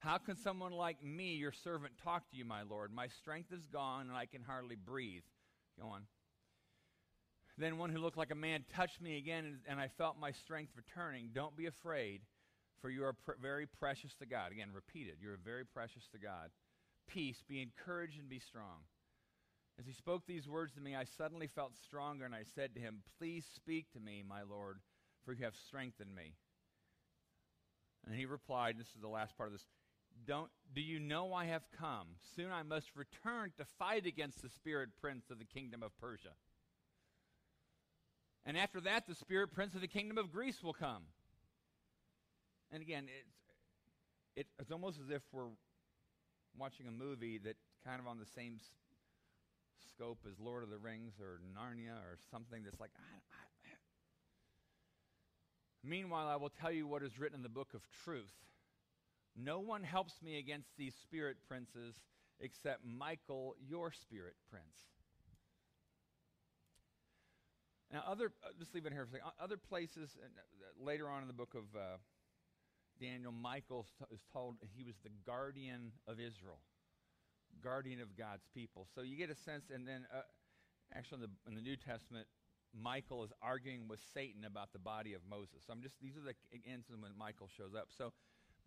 How 0.00 0.18
can 0.18 0.36
someone 0.36 0.72
like 0.72 1.02
me, 1.02 1.34
your 1.34 1.52
servant, 1.52 1.94
talk 2.02 2.30
to 2.30 2.36
you, 2.36 2.44
my 2.44 2.62
Lord? 2.62 2.92
My 2.92 3.08
strength 3.08 3.52
is 3.52 3.66
gone, 3.66 4.08
and 4.08 4.16
I 4.16 4.26
can 4.26 4.42
hardly 4.42 4.76
breathe. 4.76 5.24
Go 5.80 5.88
on. 5.88 6.02
Then 7.58 7.76
one 7.76 7.90
who 7.90 7.98
looked 7.98 8.16
like 8.16 8.30
a 8.30 8.36
man 8.36 8.64
touched 8.74 9.00
me 9.00 9.18
again, 9.18 9.44
and, 9.44 9.58
and 9.68 9.80
I 9.80 9.88
felt 9.88 10.16
my 10.18 10.30
strength 10.30 10.72
returning. 10.76 11.30
Don't 11.34 11.56
be 11.56 11.66
afraid, 11.66 12.20
for 12.80 12.88
you 12.88 13.04
are 13.04 13.14
pr- 13.14 13.32
very 13.42 13.66
precious 13.66 14.14
to 14.20 14.26
God. 14.26 14.52
Again, 14.52 14.68
repeated. 14.72 15.16
You 15.20 15.30
are 15.30 15.40
very 15.44 15.64
precious 15.64 16.06
to 16.12 16.18
God. 16.18 16.50
Peace, 17.08 17.42
be 17.48 17.60
encouraged 17.60 18.18
and 18.20 18.28
be 18.28 18.38
strong. 18.38 18.86
As 19.78 19.86
he 19.86 19.92
spoke 19.92 20.22
these 20.26 20.48
words 20.48 20.72
to 20.74 20.80
me, 20.80 20.94
I 20.94 21.04
suddenly 21.04 21.48
felt 21.48 21.72
stronger, 21.84 22.24
and 22.24 22.34
I 22.34 22.44
said 22.54 22.74
to 22.74 22.80
him, 22.80 23.02
Please 23.18 23.44
speak 23.56 23.92
to 23.92 24.00
me, 24.00 24.22
my 24.26 24.42
Lord, 24.42 24.78
for 25.24 25.32
you 25.32 25.44
have 25.44 25.54
strengthened 25.66 26.14
me. 26.14 26.34
And 28.06 28.14
he 28.14 28.24
replied, 28.24 28.76
and 28.76 28.80
This 28.80 28.94
is 28.94 29.00
the 29.00 29.08
last 29.08 29.36
part 29.36 29.48
of 29.48 29.54
this. 29.54 29.66
Don't, 30.26 30.50
do 30.74 30.80
you 30.80 31.00
know 31.00 31.32
I 31.32 31.46
have 31.46 31.62
come? 31.76 32.08
Soon 32.36 32.52
I 32.52 32.62
must 32.62 32.86
return 32.94 33.52
to 33.56 33.64
fight 33.78 34.06
against 34.06 34.42
the 34.42 34.48
spirit 34.48 34.90
prince 35.00 35.30
of 35.30 35.38
the 35.38 35.44
kingdom 35.44 35.82
of 35.82 35.96
Persia. 35.98 36.30
And 38.48 38.56
after 38.56 38.80
that, 38.80 39.06
the 39.06 39.14
spirit 39.14 39.52
prince 39.52 39.74
of 39.74 39.82
the 39.82 39.86
kingdom 39.86 40.16
of 40.16 40.32
Greece 40.32 40.62
will 40.62 40.72
come. 40.72 41.02
And 42.72 42.80
again, 42.80 43.04
it's, 43.04 43.36
it, 44.36 44.46
it's 44.58 44.70
almost 44.70 44.98
as 44.98 45.10
if 45.10 45.20
we're 45.32 45.52
watching 46.56 46.88
a 46.88 46.90
movie 46.90 47.36
that 47.44 47.56
kind 47.84 48.00
of 48.00 48.06
on 48.06 48.18
the 48.18 48.24
same 48.24 48.54
s- 48.58 48.70
scope 49.90 50.20
as 50.26 50.40
Lord 50.40 50.62
of 50.62 50.70
the 50.70 50.78
Rings 50.78 51.12
or 51.20 51.40
Narnia 51.54 52.00
or 52.02 52.16
something 52.30 52.62
that's 52.64 52.80
like, 52.80 52.90
I, 52.96 53.18
I, 53.36 53.68
Meanwhile, 55.84 56.28
I 56.28 56.36
will 56.36 56.48
tell 56.48 56.72
you 56.72 56.86
what 56.86 57.02
is 57.02 57.18
written 57.18 57.36
in 57.36 57.42
the 57.42 57.50
book 57.50 57.74
of 57.74 57.82
truth. 58.02 58.32
No 59.36 59.60
one 59.60 59.82
helps 59.82 60.22
me 60.22 60.38
against 60.38 60.70
these 60.78 60.94
spirit 60.94 61.36
princes 61.46 61.96
except 62.40 62.80
Michael, 62.82 63.56
your 63.68 63.92
spirit 63.92 64.36
prince. 64.50 64.64
Now, 67.92 68.04
other, 68.06 68.32
uh, 68.44 68.50
just 68.58 68.74
leave 68.74 68.84
it 68.84 68.92
here 68.92 69.06
for 69.06 69.16
a 69.16 69.20
second. 69.20 69.32
Other 69.42 69.56
places, 69.56 70.16
uh, 70.20 70.84
later 70.84 71.08
on 71.08 71.22
in 71.22 71.28
the 71.28 71.34
book 71.34 71.54
of 71.54 71.64
uh, 71.74 71.96
Daniel, 73.00 73.32
Michael 73.32 73.86
is 74.12 74.20
told 74.32 74.56
he 74.76 74.84
was 74.84 74.96
the 75.02 75.10
guardian 75.24 75.92
of 76.06 76.20
Israel, 76.20 76.60
guardian 77.62 78.00
of 78.00 78.16
God's 78.16 78.44
people. 78.54 78.86
So 78.94 79.00
you 79.00 79.16
get 79.16 79.30
a 79.30 79.34
sense, 79.34 79.70
and 79.72 79.88
then 79.88 80.04
uh, 80.14 80.20
actually 80.94 81.22
in 81.22 81.30
the, 81.30 81.50
in 81.50 81.54
the 81.54 81.62
New 81.62 81.76
Testament, 81.76 82.26
Michael 82.78 83.24
is 83.24 83.32
arguing 83.40 83.88
with 83.88 84.00
Satan 84.12 84.44
about 84.44 84.72
the 84.74 84.78
body 84.78 85.14
of 85.14 85.22
Moses. 85.28 85.64
So 85.66 85.72
I'm 85.72 85.80
just, 85.80 85.94
these 86.02 86.16
are 86.16 86.20
the 86.20 86.34
instances 86.52 87.00
when 87.00 87.16
Michael 87.16 87.48
shows 87.56 87.74
up. 87.74 87.88
So 87.96 88.12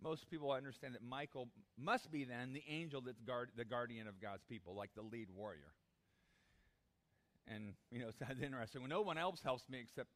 most 0.01 0.29
people 0.29 0.51
understand 0.51 0.95
that 0.95 1.03
Michael 1.03 1.49
must 1.77 2.11
be 2.11 2.23
then 2.23 2.53
the 2.53 2.63
angel 2.67 3.01
that's 3.01 3.21
guard, 3.21 3.51
the 3.55 3.65
guardian 3.65 4.07
of 4.07 4.19
God's 4.19 4.43
people, 4.49 4.73
like 4.75 4.89
the 4.95 5.03
lead 5.03 5.29
warrior. 5.29 5.73
And, 7.53 7.73
you 7.91 7.99
know, 7.99 8.07
it's 8.29 8.41
interesting. 8.41 8.81
Well, 8.81 8.89
no 8.89 9.01
one 9.01 9.17
else 9.17 9.41
helps 9.43 9.67
me 9.69 9.79
except 9.81 10.09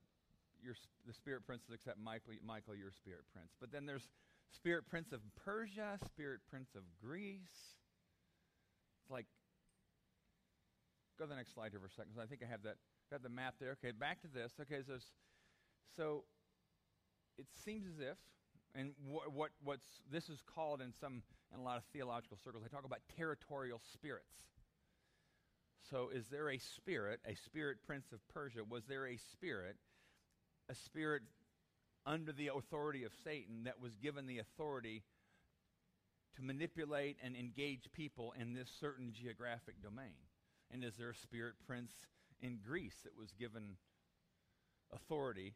your, 0.63 0.75
the 1.05 1.13
spirit 1.13 1.45
princes, 1.45 1.67
except 1.73 1.99
Michael, 1.99 2.33
Michael, 2.45 2.75
your 2.75 2.91
spirit 2.91 3.23
prince. 3.33 3.51
But 3.59 3.71
then 3.71 3.85
there's 3.85 4.07
spirit 4.55 4.87
prince 4.89 5.11
of 5.11 5.19
Persia, 5.43 5.99
spirit 6.05 6.39
prince 6.49 6.69
of 6.75 6.83
Greece. 7.03 7.75
It's 9.03 9.11
like, 9.11 9.25
go 11.19 11.25
to 11.25 11.29
the 11.29 11.35
next 11.35 11.53
slide 11.53 11.71
here 11.71 11.79
for 11.79 11.87
a 11.87 11.91
second. 11.91 12.13
I 12.21 12.25
think 12.25 12.41
I 12.41 12.49
have 12.49 12.63
that, 12.63 12.77
got 13.11 13.21
the 13.21 13.29
map 13.29 13.55
there. 13.59 13.77
Okay, 13.77 13.91
back 13.91 14.21
to 14.21 14.27
this. 14.27 14.53
Okay, 14.61 14.81
so, 14.87 14.97
so 15.95 16.23
it 17.37 17.45
seems 17.63 17.85
as 17.85 17.99
if, 17.99 18.17
and 18.73 18.91
wh- 19.05 19.29
what, 19.35 19.51
what's, 19.63 20.01
this 20.11 20.29
is 20.29 20.39
called 20.41 20.81
in 20.81 20.93
some, 20.99 21.21
in 21.53 21.59
a 21.59 21.63
lot 21.63 21.77
of 21.77 21.83
theological 21.93 22.37
circles, 22.43 22.63
they 22.63 22.69
talk 22.69 22.85
about 22.85 22.99
territorial 23.15 23.79
spirits. 23.93 24.25
So, 25.89 26.09
is 26.13 26.27
there 26.29 26.49
a 26.49 26.57
spirit, 26.57 27.19
a 27.27 27.35
spirit 27.35 27.77
prince 27.85 28.11
of 28.11 28.19
Persia? 28.33 28.63
Was 28.67 28.85
there 28.85 29.05
a 29.07 29.17
spirit, 29.17 29.75
a 30.69 30.75
spirit 30.75 31.21
under 32.05 32.31
the 32.31 32.47
authority 32.47 33.03
of 33.03 33.11
Satan 33.23 33.65
that 33.65 33.79
was 33.79 33.95
given 33.95 34.25
the 34.25 34.39
authority 34.39 35.03
to 36.35 36.41
manipulate 36.41 37.17
and 37.23 37.35
engage 37.35 37.89
people 37.93 38.33
in 38.39 38.53
this 38.53 38.69
certain 38.79 39.13
geographic 39.13 39.81
domain? 39.83 40.15
And 40.71 40.83
is 40.83 40.95
there 40.97 41.11
a 41.11 41.15
spirit 41.15 41.53
prince 41.67 41.91
in 42.41 42.59
Greece 42.65 43.01
that 43.03 43.17
was 43.17 43.31
given 43.31 43.77
authority 44.91 45.53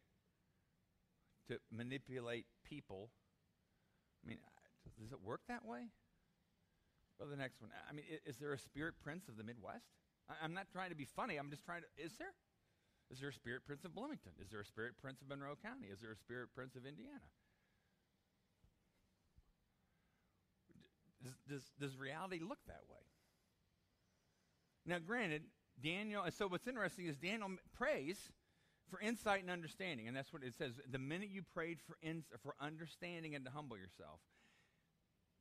to 1.47 1.57
manipulate 1.71 2.45
people? 2.63 3.09
I 4.23 4.29
mean, 4.29 4.37
does 5.01 5.11
it 5.11 5.23
work 5.23 5.41
that 5.47 5.65
way? 5.65 5.87
Well, 7.19 7.29
the 7.29 7.35
next 7.35 7.61
one. 7.61 7.71
I 7.89 7.93
mean, 7.93 8.05
is 8.25 8.37
there 8.37 8.53
a 8.53 8.59
spirit 8.59 8.93
prince 9.03 9.27
of 9.27 9.35
the 9.37 9.43
Midwest? 9.43 9.89
I, 10.29 10.45
am 10.45 10.53
not 10.53 10.67
trying 10.71 10.89
to 10.89 10.95
be 10.95 11.05
funny. 11.05 11.37
I'm 11.37 11.49
just 11.49 11.65
trying 11.65 11.81
to. 11.81 11.89
Is 11.97 12.13
there? 12.17 12.33
Is 13.11 13.19
there 13.19 13.29
a 13.29 13.33
spirit 13.33 13.65
prince 13.65 13.83
of 13.85 13.95
Bloomington? 13.95 14.31
Is 14.39 14.51
there 14.51 14.61
a 14.61 14.65
spirit 14.65 14.93
prince 15.01 15.21
of 15.21 15.27
Monroe 15.27 15.57
County? 15.61 15.87
Is 15.91 15.99
there 15.99 16.11
a 16.11 16.15
spirit 16.15 16.49
prince 16.53 16.75
of 16.75 16.85
Indiana? 16.85 17.25
does, 21.23 21.33
does, 21.47 21.63
does 21.79 21.97
reality 21.97 22.39
look 22.39 22.59
that 22.67 22.83
way? 22.89 23.03
Now, 24.85 24.99
granted, 24.99 25.43
Daniel, 25.81 26.23
and 26.23 26.33
so 26.33 26.47
what's 26.47 26.67
interesting 26.67 27.07
is 27.07 27.17
Daniel 27.17 27.49
prays 27.75 28.31
for 28.89 28.99
insight 28.99 29.41
and 29.41 29.51
understanding, 29.51 30.07
and 30.07 30.15
that's 30.15 30.33
what 30.33 30.43
it 30.43 30.53
says. 30.55 30.79
The 30.89 30.97
minute 30.97 31.29
you 31.29 31.43
prayed 31.43 31.79
for, 31.85 31.95
for 32.41 32.55
understanding 32.59 33.35
and 33.35 33.45
to 33.45 33.51
humble 33.51 33.77
yourself, 33.77 34.19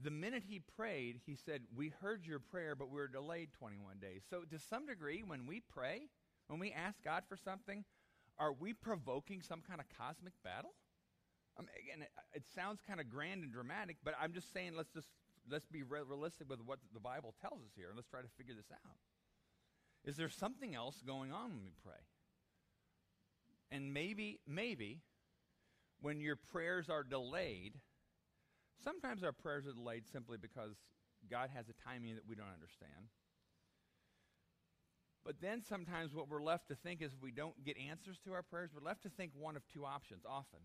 the 0.01 0.11
minute 0.11 0.45
he 0.47 0.61
prayed, 0.77 1.21
he 1.27 1.35
said, 1.35 1.63
We 1.75 1.93
heard 2.01 2.27
your 2.27 2.39
prayer, 2.39 2.75
but 2.75 2.91
we 2.91 2.97
were 2.97 3.09
delayed 3.09 3.51
21 3.59 3.99
days. 3.99 4.23
So, 4.29 4.43
to 4.43 4.59
some 4.59 4.87
degree, 4.87 5.25
when 5.27 5.47
we 5.47 5.61
pray, 5.61 6.09
when 6.47 6.61
we 6.61 6.73
ask 6.73 7.03
God 7.03 7.25
for 7.29 7.37
something, 7.37 7.85
are 8.39 8.53
we 8.53 8.73
provoking 8.73 9.43
some 9.43 9.61
kind 9.67 9.81
of 9.81 9.87
cosmic 9.99 10.35
battle? 10.45 10.75
I 11.59 11.63
mean, 11.63 11.71
again, 11.83 12.03
it, 12.03 12.11
it 12.33 12.45
sounds 12.55 12.81
kind 12.87 13.01
of 13.01 13.11
grand 13.11 13.43
and 13.43 13.53
dramatic, 13.53 13.97
but 14.05 14.15
I'm 14.21 14.33
just 14.33 14.53
saying 14.53 14.73
let's 14.77 14.93
just 14.93 15.09
let's 15.51 15.67
be 15.67 15.83
realistic 15.83 16.49
with 16.49 16.61
what 16.65 16.79
the 16.95 17.01
Bible 17.01 17.35
tells 17.41 17.61
us 17.63 17.73
here, 17.77 17.89
and 17.89 17.97
let's 17.97 18.09
try 18.09 18.21
to 18.21 18.29
figure 18.37 18.55
this 18.55 18.71
out. 18.73 18.97
Is 20.05 20.17
there 20.17 20.29
something 20.29 20.75
else 20.75 21.03
going 21.05 21.33
on 21.33 21.51
when 21.51 21.65
we 21.65 21.73
pray? 21.83 22.01
And 23.71 23.93
maybe, 23.93 24.41
maybe, 24.47 25.01
when 26.01 26.21
your 26.21 26.37
prayers 26.37 26.89
are 26.89 27.03
delayed, 27.03 27.75
sometimes 28.83 29.23
our 29.23 29.33
prayers 29.33 29.67
are 29.67 29.73
delayed 29.73 30.05
simply 30.11 30.39
because 30.41 30.77
God 31.31 31.51
has 31.55 31.67
a 31.69 31.89
timing 31.89 32.15
that 32.15 32.27
we 32.29 32.35
don't 32.35 32.53
understand. 32.53 33.11
But 35.25 35.41
then 35.41 35.63
sometimes 35.63 36.15
what 36.15 36.29
we're 36.29 36.43
left 36.43 36.69
to 36.69 36.75
think 36.75 37.03
is 37.03 37.13
if 37.13 37.23
we 37.23 37.33
don't 37.33 37.63
get 37.65 37.77
answers 37.77 38.19
to 38.25 38.33
our 38.33 38.43
prayers, 38.43 38.71
we're 38.75 38.87
left 38.87 39.03
to 39.03 39.11
think 39.11 39.33
one 39.35 39.57
of 39.57 39.63
two 39.73 39.85
options 39.85 40.23
often. 40.27 40.61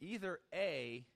Either 0.00 0.40
A, 0.54 1.06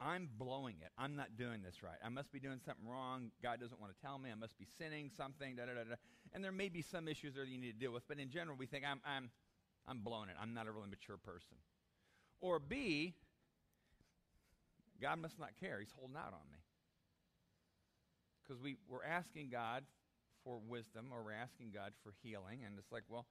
I'm 0.00 0.28
blowing 0.38 0.76
it. 0.82 0.90
I'm 0.98 1.16
not 1.16 1.36
doing 1.36 1.62
this 1.62 1.82
right. 1.82 1.96
I 2.04 2.08
must 2.08 2.30
be 2.30 2.38
doing 2.38 2.60
something 2.64 2.86
wrong. 2.86 3.30
God 3.42 3.58
doesn't 3.60 3.80
want 3.80 3.92
to 3.96 4.00
tell 4.00 4.18
me. 4.18 4.30
I 4.30 4.34
must 4.34 4.58
be 4.58 4.66
sinning 4.78 5.10
something. 5.16 5.56
Da, 5.56 5.66
da, 5.66 5.72
da. 5.72 5.96
And 6.32 6.44
there 6.44 6.52
may 6.52 6.68
be 6.68 6.82
some 6.82 7.08
issues 7.08 7.34
there 7.34 7.44
that 7.44 7.50
you 7.50 7.58
need 7.58 7.72
to 7.72 7.78
deal 7.78 7.92
with, 7.92 8.06
but 8.06 8.18
in 8.18 8.30
general, 8.30 8.56
we 8.56 8.66
think 8.66 8.84
I'm, 8.84 9.00
I'm, 9.04 9.30
I'm 9.88 10.00
blowing 10.00 10.28
it. 10.28 10.36
I'm 10.40 10.54
not 10.54 10.66
a 10.66 10.72
really 10.72 10.88
mature 10.88 11.16
person. 11.16 11.56
Or 12.40 12.60
B, 12.60 13.14
God 15.00 15.20
must 15.20 15.38
not 15.38 15.50
care. 15.60 15.78
He's 15.80 15.94
holding 15.96 16.16
out 16.16 16.32
on 16.32 16.46
me. 16.52 16.58
Because 18.42 18.60
we, 18.62 18.76
we're 18.88 19.04
asking 19.04 19.50
God 19.50 19.84
for 20.44 20.58
wisdom 20.66 21.06
or 21.12 21.22
we're 21.22 21.32
asking 21.32 21.70
God 21.74 21.92
for 22.02 22.14
healing, 22.22 22.60
and 22.64 22.78
it's 22.78 22.90
like, 22.90 23.04
well, 23.08 23.26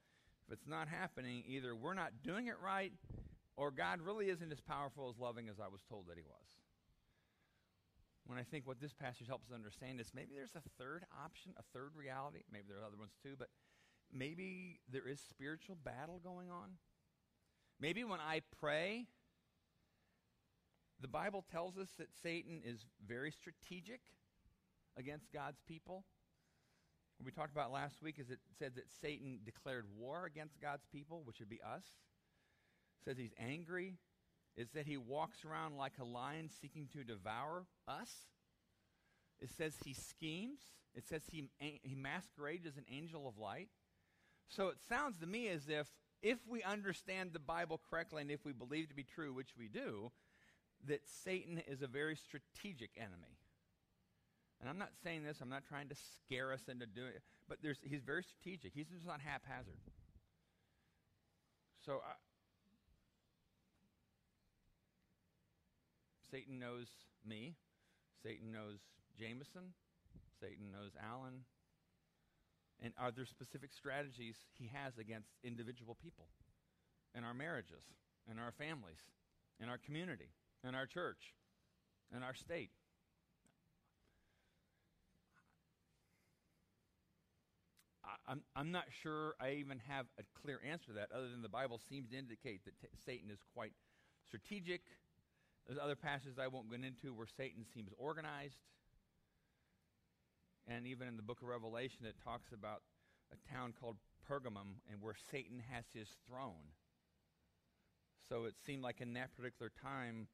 if 0.48 0.54
it's 0.54 0.68
not 0.68 0.88
happening, 0.88 1.44
either 1.48 1.76
we're 1.76 1.94
not 1.94 2.12
doing 2.24 2.48
it 2.48 2.56
right 2.64 2.94
or 3.58 3.72
God 3.72 4.00
really 4.02 4.30
isn't 4.30 4.52
as 4.52 4.62
powerful, 4.62 5.10
as 5.10 5.20
loving 5.20 5.50
as 5.50 5.60
I 5.60 5.68
was 5.68 5.82
told 5.90 6.08
that 6.08 6.16
he 6.16 6.24
was. 6.24 6.48
When 8.28 8.38
I 8.38 8.44
think 8.44 8.68
what 8.68 8.80
this 8.80 8.94
passage 8.94 9.28
helps 9.28 9.50
us 9.50 9.56
understand 9.56 10.00
is 10.00 10.12
maybe 10.14 10.36
there's 10.36 10.56
a 10.56 10.70
third 10.78 11.06
option, 11.24 11.54
a 11.58 11.64
third 11.74 11.92
reality. 11.96 12.44
Maybe 12.52 12.66
there 12.70 12.80
are 12.80 12.86
other 12.86 12.98
ones 12.98 13.14
too, 13.24 13.36
but 13.38 13.48
maybe 14.14 14.80
there 14.92 15.08
is 15.08 15.20
spiritual 15.20 15.78
battle 15.84 16.22
going 16.24 16.52
on. 16.52 16.78
Maybe 17.80 18.04
when 18.04 18.20
I 18.20 18.42
pray, 18.60 19.08
the 21.02 21.08
Bible 21.08 21.46
tells 21.52 21.78
us 21.78 21.90
that 21.98 22.08
Satan 22.24 22.62
is 22.66 22.86
very 23.08 23.32
strategic 23.32 24.02
against 24.98 25.32
God's 25.32 25.60
people. 25.68 26.04
What 27.18 27.26
we 27.26 27.32
talked 27.32 27.52
about 27.52 27.72
last 27.72 28.02
week 28.02 28.20
is 28.20 28.30
it 28.30 28.40
said 28.58 28.76
that 28.76 28.86
Satan 29.02 29.40
declared 29.44 29.86
war 29.98 30.26
against 30.26 30.62
God's 30.62 30.86
people, 30.92 31.22
which 31.26 31.40
would 31.40 31.50
be 31.50 31.62
us 31.62 31.84
says 33.08 33.18
he's 33.18 33.34
angry. 33.40 33.96
It 34.58 34.68
said 34.74 34.86
he 34.86 34.98
walks 34.98 35.46
around 35.46 35.78
like 35.78 35.94
a 36.00 36.04
lion 36.04 36.50
seeking 36.50 36.88
to 36.94 37.04
devour 37.04 37.66
us. 37.88 38.12
It 39.40 39.50
says 39.56 39.76
he 39.86 39.94
schemes. 39.94 40.60
It 40.94 41.08
says 41.08 41.22
he, 41.32 41.50
he 41.60 41.96
masquerades 41.96 42.66
as 42.66 42.76
an 42.76 42.86
angel 42.92 43.28
of 43.28 43.38
light. 43.38 43.70
So 44.50 44.68
it 44.68 44.78
sounds 44.90 45.20
to 45.20 45.28
me 45.28 45.48
as 45.48 45.70
if, 45.70 45.88
if 46.22 46.40
we 46.48 46.64
understand 46.64 47.32
the 47.32 47.40
Bible 47.40 47.80
correctly 47.90 48.22
and 48.22 48.32
if 48.32 48.44
we 48.44 48.52
believe 48.52 48.86
it 48.86 48.90
to 48.90 48.96
be 48.96 49.04
true, 49.04 49.34
which 49.34 49.52
we 49.58 49.68
do, 49.68 50.12
that 50.86 51.02
Satan 51.08 51.62
is 51.68 51.82
a 51.82 51.88
very 51.88 52.16
strategic 52.16 52.92
enemy. 52.98 53.38
And 54.60 54.70
I'm 54.70 54.78
not 54.78 54.92
saying 55.04 55.24
this, 55.24 55.38
I'm 55.42 55.50
not 55.50 55.66
trying 55.68 55.90
to 55.90 55.96
scare 55.96 56.52
us 56.52 56.62
into 56.68 56.86
doing 56.86 57.10
it, 57.16 57.22
but 57.48 57.58
he's 57.84 58.02
very 58.02 58.24
strategic. 58.24 58.74
He's 58.74 58.88
just 58.88 59.06
not 59.06 59.20
haphazard. 59.22 59.78
So 61.86 62.02
I, 62.04 62.14
Satan 66.32 66.60
knows 66.60 66.88
me. 67.26 67.56
Satan 68.24 68.52
knows 68.52 68.80
Jameson. 69.18 69.74
Satan 70.42 70.72
knows 70.72 70.92
Alan. 71.00 71.46
And 72.82 72.94
are 73.00 73.12
there 73.12 73.26
specific 73.26 73.74
strategies 73.74 74.36
he 74.58 74.70
has 74.74 74.98
against 74.98 75.30
individual 75.44 75.96
people 76.02 76.26
in 77.16 77.24
our 77.24 77.34
marriages, 77.34 77.84
in 78.30 78.38
our 78.38 78.52
families, 78.52 79.02
in 79.60 79.70
our 79.70 79.78
community, 79.78 80.30
in 80.64 80.76
our 80.76 80.86
church, 80.86 81.34
in 82.16 82.24
our 82.24 82.34
state? 82.34 82.72
I'm, 88.28 88.42
I'm 88.56 88.72
not 88.72 88.86
sure 89.04 89.36
I 89.40 89.52
even 89.60 89.80
have 89.88 90.06
a 90.20 90.24
clear 90.42 90.60
answer 90.70 90.88
to 90.88 90.94
that, 90.94 91.10
other 91.16 91.30
than 91.30 91.42
the 91.42 91.50
Bible 91.50 91.80
seems 91.90 92.10
to 92.12 92.18
indicate 92.18 92.66
that 92.66 92.80
t- 92.82 92.88
Satan 93.06 93.30
is 93.32 93.40
quite 93.54 93.72
strategic, 94.26 94.82
there's 95.68 95.80
other 95.80 95.96
passages 95.96 96.40
I 96.40 96.48
won't 96.48 96.72
get 96.72 96.84
into 96.84 97.14
where 97.14 97.28
Satan 97.28 97.66
seems 97.74 97.92
organized. 97.98 98.60
And 100.68 100.88
even 100.88 101.08
in 101.08 101.18
the 101.18 101.24
book 101.24 101.42
of 101.42 101.48
Revelation, 101.48 102.06
it 102.06 102.16
talks 102.24 102.52
about 102.54 102.82
a 103.32 103.54
town 103.54 103.74
called 103.80 103.98
Pergamum 104.30 104.80
and 104.92 105.02
where 105.02 105.16
Satan 105.32 105.62
has 105.72 105.86
his 105.94 106.08
throne. 106.28 106.72
So 108.30 108.46
it 108.46 108.56
seemed 108.66 108.84
like 108.84 109.00
in 109.00 109.14
that 109.14 109.36
particular 109.36 109.72
time, 109.82 110.28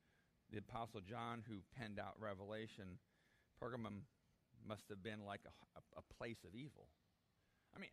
the 0.53 0.59
Apostle 0.59 1.01
John, 1.01 1.43
who 1.49 1.55
penned 1.77 1.99
out 1.99 2.13
Revelation, 2.19 2.99
Pergamum 3.61 4.05
must 4.67 4.83
have 4.89 5.03
been 5.03 5.25
like 5.25 5.41
a, 5.45 5.79
a, 5.79 5.99
a 5.99 6.13
place 6.15 6.37
of 6.45 6.55
evil. 6.55 6.87
I 7.75 7.79
mean, 7.79 7.89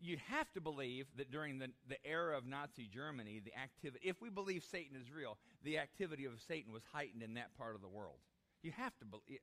you 0.00 0.16
have 0.28 0.50
to 0.52 0.60
believe 0.60 1.06
that 1.16 1.30
during 1.30 1.58
the, 1.58 1.68
the 1.88 1.98
era 2.04 2.36
of 2.38 2.46
Nazi 2.46 2.86
Germany, 2.86 3.40
the 3.44 3.54
activity, 3.58 4.08
if 4.08 4.20
we 4.22 4.30
believe 4.30 4.64
Satan 4.64 4.96
is 4.96 5.10
real, 5.10 5.38
the 5.64 5.78
activity 5.78 6.24
of 6.24 6.32
Satan 6.46 6.72
was 6.72 6.82
heightened 6.92 7.22
in 7.22 7.34
that 7.34 7.56
part 7.58 7.74
of 7.74 7.82
the 7.82 7.88
world. 7.88 8.18
You 8.62 8.72
have 8.72 8.96
to 8.98 9.04
believe. 9.04 9.40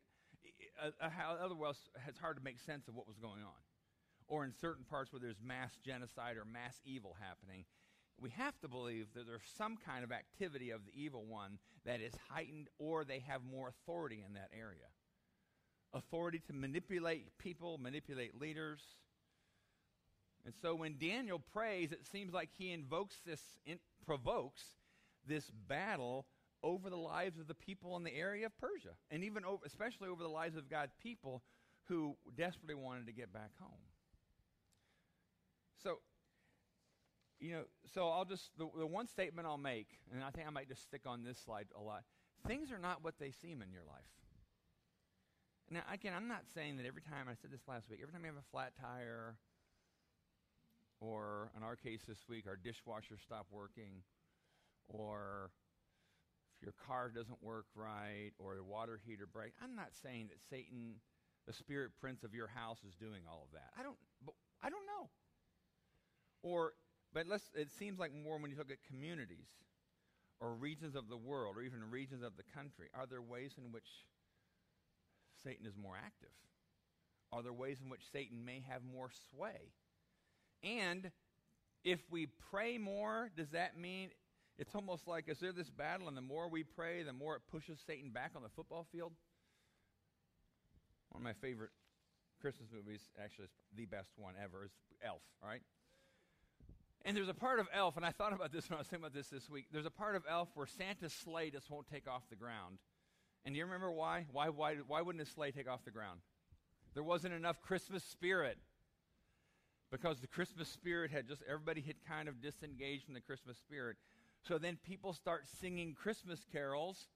Uh, 0.81 0.91
uh, 1.01 1.09
otherwise, 1.43 1.75
it's 2.07 2.19
hard 2.19 2.37
to 2.37 2.43
make 2.43 2.59
sense 2.59 2.87
of 2.87 2.95
what 2.95 3.07
was 3.07 3.17
going 3.17 3.41
on. 3.41 3.59
Or 4.27 4.45
in 4.45 4.53
certain 4.61 4.85
parts 4.85 5.11
where 5.11 5.19
there's 5.19 5.41
mass 5.43 5.75
genocide 5.83 6.37
or 6.37 6.45
mass 6.45 6.79
evil 6.85 7.17
happening, 7.19 7.65
we 8.21 8.29
have 8.31 8.59
to 8.59 8.67
believe 8.67 9.07
that 9.15 9.25
there's 9.27 9.41
some 9.57 9.77
kind 9.77 10.03
of 10.03 10.11
activity 10.11 10.71
of 10.71 10.85
the 10.85 10.91
evil 10.93 11.25
one 11.25 11.59
that 11.85 12.01
is 12.01 12.13
heightened 12.29 12.67
or 12.77 13.03
they 13.03 13.19
have 13.27 13.41
more 13.43 13.69
authority 13.69 14.23
in 14.25 14.33
that 14.33 14.49
area. 14.57 14.87
Authority 15.93 16.41
to 16.47 16.53
manipulate 16.53 17.37
people, 17.37 17.77
manipulate 17.77 18.39
leaders, 18.39 18.81
and 20.45 20.53
so 20.61 20.75
when 20.75 20.95
Daniel 20.97 21.39
prays, 21.39 21.91
it 21.91 22.05
seems 22.05 22.33
like 22.33 22.49
he 22.57 22.71
invokes 22.71 23.17
this, 23.25 23.41
in, 23.65 23.79
provokes 24.05 24.63
this 25.27 25.51
battle 25.67 26.25
over 26.63 26.89
the 26.89 26.97
lives 26.97 27.39
of 27.39 27.47
the 27.47 27.53
people 27.53 27.95
in 27.97 28.03
the 28.03 28.15
area 28.15 28.45
of 28.45 28.57
Persia, 28.57 28.95
and 29.11 29.23
even 29.23 29.45
over, 29.45 29.63
especially 29.65 30.09
over 30.09 30.23
the 30.23 30.29
lives 30.29 30.57
of 30.57 30.69
God's 30.69 30.93
people 31.01 31.43
who 31.87 32.15
desperately 32.35 32.75
wanted 32.75 33.05
to 33.07 33.13
get 33.13 33.33
back 33.33 33.51
home. 33.59 33.79
So, 35.81 35.99
you 37.39 37.51
know, 37.53 37.63
so 37.93 38.09
I'll 38.09 38.25
just, 38.25 38.51
the, 38.57 38.67
the 38.77 38.85
one 38.85 39.07
statement 39.07 39.47
I'll 39.47 39.57
make, 39.57 39.87
and 40.13 40.23
I 40.23 40.29
think 40.29 40.47
I 40.47 40.49
might 40.49 40.67
just 40.67 40.83
stick 40.83 41.01
on 41.05 41.23
this 41.23 41.37
slide 41.39 41.67
a 41.77 41.81
lot 41.81 42.03
things 42.47 42.71
are 42.71 42.79
not 42.79 43.03
what 43.03 43.19
they 43.19 43.31
seem 43.31 43.61
in 43.61 43.71
your 43.71 43.83
life. 43.87 44.13
Now, 45.69 45.81
again, 45.91 46.13
I'm 46.15 46.27
not 46.27 46.43
saying 46.53 46.77
that 46.77 46.85
every 46.85 47.01
time, 47.01 47.27
I 47.29 47.35
said 47.35 47.51
this 47.51 47.67
last 47.67 47.89
week, 47.89 47.99
every 48.01 48.13
time 48.13 48.21
you 48.21 48.31
have 48.31 48.41
a 48.41 48.51
flat 48.51 48.73
tire, 48.79 49.35
or 50.99 51.51
in 51.55 51.63
our 51.63 51.75
case 51.75 52.01
this 52.07 52.25
week, 52.27 52.45
our 52.47 52.57
dishwasher 52.57 53.17
stopped 53.21 53.51
working, 53.51 54.01
or 54.87 55.51
if 56.57 56.63
your 56.63 56.73
car 56.87 57.11
doesn't 57.13 57.41
work 57.43 57.65
right, 57.75 58.31
or 58.39 58.55
the 58.55 58.63
water 58.63 58.99
heater 59.05 59.27
breaks. 59.27 59.57
I'm 59.63 59.75
not 59.75 59.91
saying 60.01 60.29
that 60.29 60.41
Satan, 60.49 60.95
the 61.45 61.53
spirit 61.53 61.91
prince 62.01 62.23
of 62.23 62.33
your 62.33 62.47
house, 62.47 62.79
is 62.87 62.95
doing 62.95 63.21
all 63.29 63.45
of 63.45 63.53
that. 63.53 63.69
I 63.77 63.83
don't, 63.83 63.97
but 64.25 64.33
I 64.63 64.69
don't 64.69 64.85
know. 64.87 65.09
Or, 66.41 66.73
but 67.13 67.27
let's, 67.27 67.43
it 67.55 67.69
seems 67.77 67.99
like 67.99 68.11
more 68.13 68.37
when 68.37 68.51
you 68.51 68.57
look 68.57 68.71
at 68.71 68.77
communities 68.87 69.47
or 70.39 70.53
regions 70.53 70.95
of 70.95 71.09
the 71.09 71.17
world 71.17 71.57
or 71.57 71.61
even 71.61 71.89
regions 71.89 72.23
of 72.23 72.37
the 72.37 72.43
country. 72.55 72.87
Are 72.93 73.05
there 73.05 73.21
ways 73.21 73.51
in 73.57 73.71
which 73.71 73.87
Satan 75.43 75.65
is 75.65 75.73
more 75.75 75.95
active? 75.97 76.29
Are 77.31 77.43
there 77.43 77.53
ways 77.53 77.77
in 77.83 77.89
which 77.89 78.01
Satan 78.11 78.43
may 78.45 78.63
have 78.67 78.81
more 78.83 79.09
sway? 79.31 79.73
And 80.63 81.11
if 81.83 81.99
we 82.09 82.27
pray 82.51 82.77
more, 82.77 83.29
does 83.35 83.49
that 83.49 83.77
mean 83.77 84.09
it's 84.57 84.75
almost 84.75 85.07
like 85.07 85.29
is 85.29 85.39
there 85.39 85.53
this 85.53 85.69
battle, 85.69 86.07
and 86.07 86.17
the 86.17 86.21
more 86.21 86.49
we 86.49 86.63
pray, 86.63 87.03
the 87.03 87.13
more 87.13 87.35
it 87.35 87.41
pushes 87.49 87.79
Satan 87.85 88.09
back 88.11 88.31
on 88.35 88.43
the 88.43 88.49
football 88.49 88.85
field? 88.91 89.13
One 91.09 91.21
of 91.21 91.23
my 91.23 91.33
favorite 91.33 91.71
Christmas 92.41 92.69
movies, 92.73 93.01
actually, 93.23 93.47
the 93.75 93.85
best 93.85 94.09
one 94.17 94.33
ever, 94.41 94.65
is 94.65 94.71
Elf, 95.03 95.21
right? 95.43 95.61
And 97.05 97.15
there's 97.15 97.29
a 97.29 97.33
part 97.33 97.59
of 97.59 97.67
Elf, 97.73 97.95
and 97.97 98.05
I 98.05 98.11
thought 98.11 98.33
about 98.33 98.51
this 98.51 98.69
when 98.69 98.75
I 98.75 98.79
was 98.79 98.87
thinking 98.87 99.05
about 99.05 99.13
this 99.13 99.29
this 99.29 99.49
week. 99.49 99.67
There's 99.71 99.85
a 99.85 99.91
part 99.91 100.15
of 100.15 100.23
Elf 100.29 100.49
where 100.53 100.67
Santa's 100.67 101.13
sleigh 101.13 101.49
just 101.49 101.69
won't 101.69 101.87
take 101.87 102.07
off 102.07 102.23
the 102.29 102.35
ground. 102.35 102.79
And 103.45 103.55
do 103.55 103.59
you 103.59 103.65
remember 103.65 103.91
why? 103.91 104.25
Why, 104.31 104.49
why? 104.49 104.75
why 104.85 105.01
wouldn't 105.01 105.21
his 105.21 105.33
sleigh 105.33 105.51
take 105.51 105.69
off 105.69 105.85
the 105.85 105.91
ground? 105.91 106.19
There 106.93 107.03
wasn't 107.03 107.33
enough 107.33 107.61
Christmas 107.61 108.03
spirit. 108.03 108.57
Because 109.91 110.19
the 110.19 110.27
Christmas 110.27 110.67
spirit 110.67 111.09
had 111.09 111.27
just, 111.27 111.41
everybody 111.49 111.81
had 111.81 111.95
kind 112.07 112.27
of 112.29 112.41
disengaged 112.41 113.05
from 113.05 113.15
the 113.15 113.21
Christmas 113.21 113.57
spirit. 113.57 113.97
So 114.47 114.57
then 114.57 114.77
people 114.85 115.13
start 115.13 115.45
singing 115.59 115.95
Christmas 115.95 116.45
carols. 116.51 117.07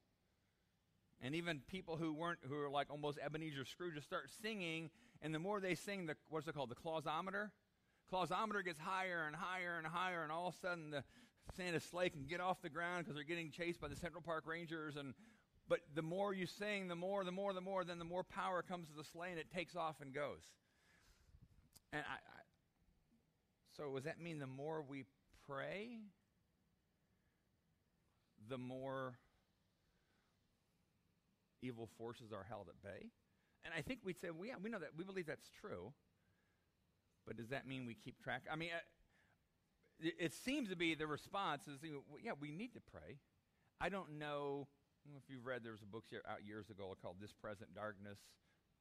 And 1.21 1.35
even 1.35 1.61
people 1.67 1.97
who 1.97 2.13
weren't, 2.13 2.39
who 2.49 2.59
are 2.59 2.69
like 2.69 2.87
almost 2.89 3.19
Ebenezer 3.23 3.65
Scrooge, 3.65 3.95
just 3.95 4.07
start 4.07 4.29
singing. 4.41 4.89
And 5.21 5.35
the 5.35 5.39
more 5.39 5.59
they 5.59 5.75
sing, 5.75 6.07
the, 6.07 6.15
what's 6.29 6.47
it 6.47 6.55
called? 6.55 6.69
The 6.69 6.75
clausometer? 6.75 7.49
Clausometer 8.13 8.63
gets 8.63 8.79
higher 8.79 9.25
and 9.25 9.35
higher 9.35 9.79
and 9.79 9.87
higher. 9.87 10.21
And 10.21 10.31
all 10.31 10.47
of 10.47 10.53
a 10.53 10.57
sudden, 10.59 10.91
the 10.91 11.03
Santa 11.57 11.79
sleigh 11.79 12.09
can 12.09 12.25
get 12.25 12.39
off 12.39 12.61
the 12.61 12.69
ground 12.69 13.03
because 13.03 13.15
they're 13.15 13.23
getting 13.23 13.49
chased 13.49 13.81
by 13.81 13.87
the 13.87 13.95
Central 13.95 14.21
Park 14.21 14.43
Rangers. 14.45 14.95
And 14.97 15.15
but 15.67 15.79
the 15.95 16.03
more 16.03 16.33
you 16.33 16.45
sing, 16.45 16.87
the 16.87 16.95
more, 16.95 17.23
the 17.23 17.31
more, 17.31 17.53
the 17.53 17.61
more, 17.61 17.83
then 17.83 17.97
the 17.97 18.05
more 18.05 18.23
power 18.23 18.61
comes 18.61 18.89
to 18.89 18.95
the 18.95 19.03
sleigh 19.03 19.31
and 19.31 19.39
it 19.39 19.47
takes 19.51 19.75
off 19.75 19.95
and 20.01 20.13
goes. 20.13 20.41
And 21.91 22.03
I, 22.07 22.15
I 22.15 22.41
so 23.75 23.95
does 23.95 24.03
that 24.03 24.21
mean 24.21 24.37
the 24.37 24.45
more 24.45 24.83
we 24.87 25.05
pray, 25.47 25.97
the 28.47 28.57
more 28.59 29.17
evil 31.63 31.89
forces 31.97 32.31
are 32.31 32.45
held 32.47 32.67
at 32.69 32.79
bay? 32.83 33.07
And 33.65 33.73
I 33.75 33.81
think 33.81 34.01
we'd 34.03 34.19
say, 34.19 34.29
well, 34.29 34.45
yeah, 34.45 34.55
we 34.61 34.69
know 34.69 34.79
that. 34.79 34.89
We 34.95 35.03
believe 35.03 35.25
that's 35.25 35.49
true. 35.61 35.93
But 37.25 37.37
does 37.37 37.49
that 37.49 37.67
mean 37.67 37.85
we 37.85 37.95
keep 37.95 38.21
track? 38.21 38.43
I 38.51 38.55
mean, 38.55 38.69
uh, 38.75 40.07
it, 40.07 40.15
it, 40.19 40.33
seems 40.33 40.69
to 40.69 40.75
be 40.75 40.95
the 40.95 41.07
response 41.07 41.67
is, 41.67 41.79
well, 41.81 42.19
yeah, 42.21 42.33
we 42.39 42.51
need 42.51 42.73
to 42.73 42.81
pray. 42.81 43.17
I 43.79 43.89
don't 43.89 44.17
know 44.19 44.67
if 45.17 45.29
you've 45.29 45.45
read, 45.45 45.63
there 45.63 45.71
was 45.71 45.81
a 45.81 45.91
book 45.91 46.05
out 46.29 46.45
years 46.45 46.69
ago 46.69 46.95
called 47.01 47.17
This 47.19 47.33
Present 47.33 47.73
Darkness. 47.75 48.19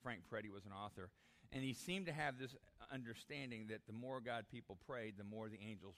Frank 0.03 0.23
Peretti 0.31 0.51
was 0.51 0.65
an 0.65 0.73
author. 0.73 1.11
And 1.53 1.63
he 1.63 1.75
seemed 1.75 2.07
to 2.07 2.13
have 2.13 2.39
this 2.39 2.57
understanding 2.93 3.67
that 3.69 3.87
the 3.87 3.93
more 3.93 4.21
God 4.21 4.47
people 4.51 4.79
prayed, 4.87 5.15
the 5.19 5.25
more 5.25 5.49
the 5.49 5.59
angels 5.61 5.97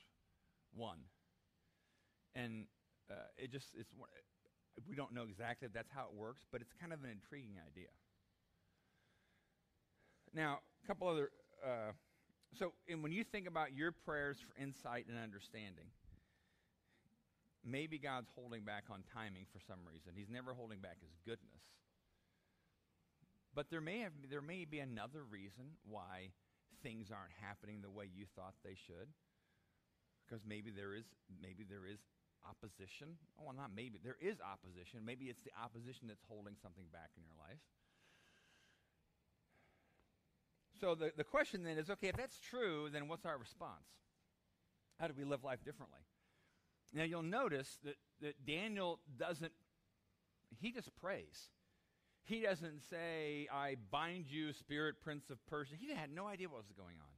won. 0.75 0.99
And 2.35 2.67
uh, 3.11 3.29
it 3.37 3.53
just, 3.53 3.69
it's, 3.79 3.91
we 4.89 4.97
don't 4.97 5.15
know 5.15 5.23
exactly 5.23 5.67
if 5.67 5.73
that's 5.73 5.91
how 5.95 6.07
it 6.11 6.15
works, 6.15 6.43
but 6.51 6.61
it's 6.61 6.73
kind 6.81 6.93
of 6.93 7.05
an 7.05 7.11
intriguing 7.11 7.57
idea. 7.71 7.89
Now, 10.35 10.61
a 10.83 10.87
couple 10.87 11.09
other, 11.09 11.31
uh, 11.65 11.93
so 12.59 12.73
and 12.89 13.03
when 13.03 13.13
you 13.13 13.25
think 13.25 13.47
about 13.47 13.77
your 13.77 13.93
prayers 13.93 14.39
for 14.39 14.61
insight 14.61 15.07
and 15.09 15.19
understanding, 15.19 15.87
maybe 17.65 17.99
God's 17.99 18.29
holding 18.35 18.63
back 18.63 18.85
on 18.91 19.03
timing 19.15 19.47
for 19.53 19.61
some 19.67 19.81
reason. 19.89 20.13
He's 20.15 20.31
never 20.31 20.53
holding 20.53 20.79
back 20.79 21.01
his 21.01 21.17
goodness. 21.25 21.65
But 23.55 23.71
there 23.71 23.81
may, 23.81 24.01
have, 24.01 24.13
there 24.29 24.43
may 24.43 24.67
be 24.67 24.81
another 24.81 25.23
reason 25.23 25.79
why 25.87 26.35
things 26.83 27.09
aren't 27.15 27.33
happening 27.39 27.81
the 27.81 27.91
way 27.91 28.11
you 28.11 28.27
thought 28.35 28.55
they 28.67 28.75
should. 28.75 29.09
Because 30.27 30.43
maybe 30.43 30.75
there 30.75 30.95
is, 30.95 31.07
maybe 31.31 31.63
there 31.63 31.87
is 31.87 32.03
opposition. 32.43 33.15
Well, 33.39 33.55
not 33.55 33.71
maybe. 33.71 34.03
There 34.03 34.19
is 34.21 34.43
opposition. 34.43 35.07
Maybe 35.07 35.31
it's 35.31 35.41
the 35.47 35.55
opposition 35.55 36.11
that's 36.11 36.25
holding 36.27 36.59
something 36.59 36.85
back 36.91 37.15
in 37.17 37.23
your 37.23 37.37
life. 37.39 37.63
So 40.81 40.95
the, 40.95 41.13
the 41.17 41.25
question 41.25 41.65
then 41.65 41.79
is 41.79 41.91
okay, 41.91 42.09
if 42.09 42.17
that's 42.17 42.39
true, 42.39 42.89
then 42.93 43.09
what's 43.09 43.25
our 43.25 43.39
response? 43.39 43.87
How 44.99 45.09
do 45.09 45.15
we 45.17 45.25
live 45.25 45.45
life 45.45 45.65
differently? 45.65 46.01
Now 46.93 47.05
you'll 47.05 47.23
notice 47.23 47.79
that, 47.85 47.97
that 48.23 48.47
Daniel 48.47 49.01
doesn't, 49.19 49.53
he 50.61 50.73
just 50.73 50.95
prays. 51.01 51.51
He 52.25 52.41
doesn't 52.41 52.83
say, 52.89 53.49
I 53.53 53.77
bind 53.91 54.27
you, 54.29 54.53
spirit 54.53 54.97
prince 55.03 55.29
of 55.31 55.45
Persia. 55.47 55.75
He 55.79 55.93
had 55.93 56.11
no 56.11 56.27
idea 56.27 56.49
what 56.49 56.59
was 56.59 56.73
going 56.77 56.97
on. 57.01 57.15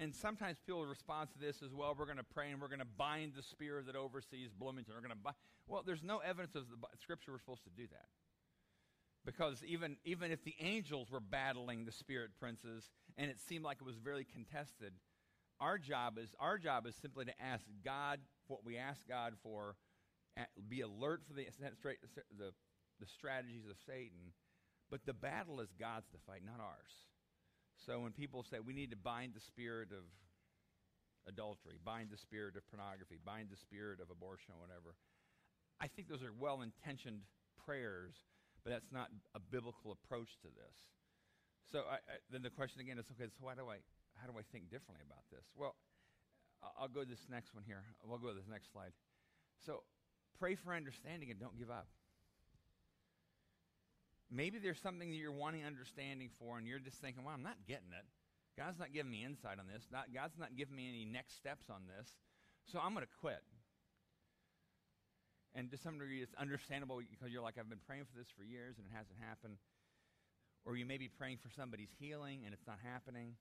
And 0.00 0.14
sometimes 0.14 0.58
people 0.64 0.86
respond 0.86 1.28
to 1.32 1.38
this 1.38 1.62
as 1.62 1.74
well. 1.74 1.94
We're 1.96 2.06
going 2.06 2.18
to 2.18 2.24
pray 2.24 2.50
and 2.50 2.60
we're 2.60 2.68
going 2.68 2.78
to 2.78 2.96
bind 2.96 3.32
the 3.36 3.42
spirit 3.42 3.86
that 3.86 3.96
oversees 3.96 4.50
Bloomington. 4.52 4.94
We're 4.94 5.00
going 5.00 5.16
to 5.16 5.22
bind. 5.22 5.36
Well, 5.66 5.82
there's 5.84 6.02
no 6.02 6.18
evidence 6.18 6.54
of 6.54 6.64
the 6.68 6.76
scripture 7.00 7.32
we're 7.32 7.38
supposed 7.38 7.64
to 7.64 7.70
do 7.70 7.86
that. 7.88 8.06
Because 9.24 9.62
even, 9.64 9.96
even 10.04 10.30
if 10.32 10.42
the 10.44 10.54
angels 10.60 11.10
were 11.10 11.20
battling 11.20 11.84
the 11.84 11.92
spirit 11.92 12.30
princes 12.38 12.90
and 13.16 13.30
it 13.30 13.40
seemed 13.40 13.64
like 13.64 13.78
it 13.80 13.86
was 13.86 13.98
very 13.98 14.24
contested, 14.24 14.92
our 15.60 15.76
job 15.76 16.18
is, 16.18 16.30
our 16.38 16.56
job 16.56 16.86
is 16.86 16.94
simply 17.02 17.24
to 17.26 17.42
ask 17.42 17.64
God 17.84 18.20
what 18.46 18.64
we 18.64 18.78
ask 18.78 19.00
God 19.08 19.34
for, 19.42 19.76
be 20.68 20.80
alert 20.80 21.22
for 21.26 21.34
the, 21.34 21.46
the, 22.38 22.52
the 23.00 23.06
strategies 23.06 23.66
of 23.68 23.76
Satan, 23.86 24.32
but 24.90 25.04
the 25.04 25.12
battle 25.12 25.60
is 25.60 25.68
God's 25.78 26.08
to 26.10 26.18
fight, 26.26 26.42
not 26.46 26.60
ours. 26.60 26.92
So 27.86 28.00
when 28.00 28.12
people 28.12 28.44
say 28.48 28.58
we 28.64 28.72
need 28.72 28.90
to 28.90 28.96
bind 28.96 29.34
the 29.34 29.40
spirit 29.40 29.90
of 29.92 30.04
adultery, 31.28 31.78
bind 31.84 32.10
the 32.10 32.16
spirit 32.16 32.56
of 32.56 32.66
pornography, 32.70 33.18
bind 33.24 33.48
the 33.50 33.56
spirit 33.56 34.00
of 34.00 34.10
abortion, 34.10 34.54
or 34.54 34.60
whatever, 34.60 34.94
I 35.80 35.86
think 35.86 36.08
those 36.08 36.22
are 36.22 36.32
well 36.32 36.62
intentioned 36.62 37.22
prayers, 37.64 38.14
but 38.64 38.70
that's 38.70 38.92
not 38.92 39.08
a 39.34 39.40
biblical 39.40 39.92
approach 39.92 40.38
to 40.42 40.48
this. 40.48 40.76
So 41.70 41.84
I, 41.84 42.00
I, 42.00 42.16
then 42.30 42.42
the 42.42 42.50
question 42.50 42.80
again 42.80 42.98
is 42.98 43.06
okay, 43.12 43.28
so 43.28 43.44
why 43.44 43.54
do 43.54 43.68
I, 43.68 43.78
how 44.16 44.26
do 44.26 44.38
I 44.38 44.42
think 44.52 44.70
differently 44.70 45.04
about 45.04 45.24
this? 45.30 45.44
Well, 45.54 45.76
I'll 46.78 46.88
go 46.88 47.04
to 47.04 47.08
this 47.08 47.26
next 47.30 47.54
one 47.54 47.62
here. 47.66 47.84
We'll 48.02 48.18
go 48.18 48.28
to 48.28 48.34
this 48.34 48.48
next 48.50 48.72
slide. 48.72 48.92
So 49.64 49.82
pray 50.38 50.54
for 50.54 50.74
understanding 50.74 51.30
and 51.30 51.38
don't 51.38 51.58
give 51.58 51.70
up. 51.70 51.86
Maybe 54.30 54.58
there's 54.58 54.80
something 54.80 55.08
that 55.08 55.16
you're 55.16 55.32
wanting 55.32 55.64
understanding 55.64 56.28
for, 56.38 56.58
and 56.58 56.66
you're 56.66 56.78
just 56.78 57.00
thinking, 57.00 57.24
well, 57.24 57.32
I'm 57.32 57.42
not 57.42 57.56
getting 57.66 57.96
it. 57.96 58.04
God's 58.58 58.78
not 58.78 58.92
giving 58.92 59.10
me 59.10 59.24
insight 59.24 59.58
on 59.58 59.66
this. 59.72 59.86
Not, 59.90 60.12
God's 60.12 60.36
not 60.36 60.56
giving 60.56 60.76
me 60.76 60.88
any 60.88 61.04
next 61.06 61.36
steps 61.36 61.70
on 61.70 61.82
this. 61.86 62.10
So 62.66 62.78
I'm 62.78 62.92
going 62.92 63.06
to 63.06 63.12
quit. 63.20 63.40
And 65.54 65.70
to 65.70 65.76
some 65.76 65.98
degree, 65.98 66.22
it's 66.22 66.34
understandable 66.34 67.00
because 67.00 67.32
you're 67.32 67.42
like, 67.42 67.56
I've 67.58 67.68
been 67.68 67.82
praying 67.86 68.04
for 68.04 68.16
this 68.18 68.28
for 68.36 68.44
years 68.44 68.76
and 68.76 68.86
it 68.86 68.92
hasn't 68.94 69.18
happened. 69.18 69.56
Or 70.64 70.76
you 70.76 70.84
may 70.84 70.98
be 70.98 71.08
praying 71.08 71.38
for 71.38 71.48
somebody's 71.50 71.90
healing 71.98 72.42
and 72.44 72.52
it's 72.52 72.66
not 72.66 72.78
happening 72.84 73.34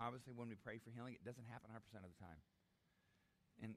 obviously, 0.00 0.32
when 0.34 0.48
we 0.48 0.54
pray 0.54 0.78
for 0.78 0.90
healing, 0.90 1.14
it 1.14 1.24
doesn't 1.24 1.44
happen 1.50 1.70
100% 1.70 1.76
of 2.02 2.10
the 2.10 2.20
time. 2.22 2.40
And 3.62 3.74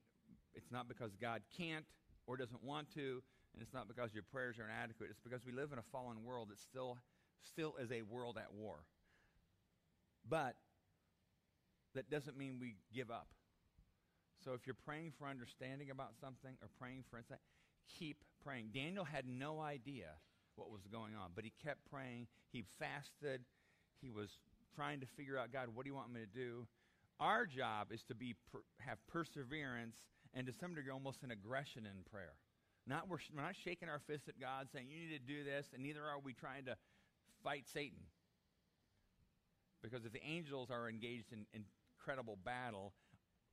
it's 0.53 0.71
not 0.71 0.87
because 0.87 1.11
God 1.19 1.41
can't 1.57 1.85
or 2.27 2.37
doesn't 2.37 2.63
want 2.63 2.93
to, 2.93 3.21
and 3.53 3.61
it's 3.61 3.73
not 3.73 3.87
because 3.87 4.13
your 4.13 4.23
prayers 4.23 4.59
are 4.59 4.65
inadequate. 4.65 5.09
It's 5.09 5.19
because 5.19 5.45
we 5.45 5.51
live 5.51 5.73
in 5.73 5.79
a 5.79 5.87
fallen 5.91 6.23
world 6.23 6.49
that 6.49 6.59
still, 6.59 6.97
still 7.41 7.75
is 7.81 7.91
a 7.91 8.03
world 8.03 8.37
at 8.37 8.53
war. 8.53 8.85
But 10.27 10.55
that 11.95 12.09
doesn't 12.09 12.37
mean 12.37 12.57
we 12.61 12.75
give 12.93 13.09
up. 13.09 13.27
So 14.43 14.53
if 14.53 14.65
you're 14.65 14.75
praying 14.85 15.13
for 15.17 15.27
understanding 15.27 15.91
about 15.91 16.13
something 16.19 16.55
or 16.61 16.69
praying 16.79 17.03
for 17.09 17.17
insight, 17.17 17.39
keep 17.99 18.23
praying. 18.43 18.69
Daniel 18.73 19.05
had 19.05 19.25
no 19.27 19.59
idea 19.59 20.07
what 20.55 20.71
was 20.71 20.81
going 20.91 21.15
on, 21.15 21.31
but 21.35 21.43
he 21.43 21.53
kept 21.63 21.89
praying. 21.89 22.27
He 22.51 22.63
fasted. 22.79 23.41
He 24.01 24.09
was 24.09 24.29
trying 24.75 24.99
to 25.01 25.05
figure 25.05 25.37
out, 25.37 25.51
God, 25.53 25.69
what 25.73 25.83
do 25.85 25.89
you 25.89 25.95
want 25.95 26.11
me 26.11 26.21
to 26.21 26.25
do? 26.25 26.65
Our 27.19 27.45
job 27.45 27.91
is 27.91 28.03
to 28.05 28.15
be 28.15 28.35
per, 28.51 28.59
have 28.79 28.97
perseverance 29.07 29.97
and 30.33 30.47
to 30.47 30.53
some 30.53 30.73
degree 30.73 30.91
almost 30.91 31.23
an 31.23 31.31
aggression 31.31 31.85
in 31.85 32.03
prayer. 32.09 32.33
Not 32.87 33.07
we're, 33.07 33.19
we're 33.35 33.43
not 33.43 33.55
shaking 33.63 33.89
our 33.89 34.01
fists 34.07 34.27
at 34.27 34.39
God 34.39 34.67
saying 34.73 34.87
you 34.89 35.07
need 35.07 35.13
to 35.13 35.33
do 35.33 35.43
this, 35.43 35.67
and 35.73 35.83
neither 35.83 36.01
are 36.01 36.19
we 36.19 36.33
trying 36.33 36.65
to 36.65 36.75
fight 37.43 37.65
Satan. 37.71 37.99
Because 39.83 40.05
if 40.05 40.13
the 40.13 40.23
angels 40.23 40.69
are 40.71 40.89
engaged 40.89 41.31
in 41.31 41.45
incredible 41.53 42.37
battle, 42.43 42.93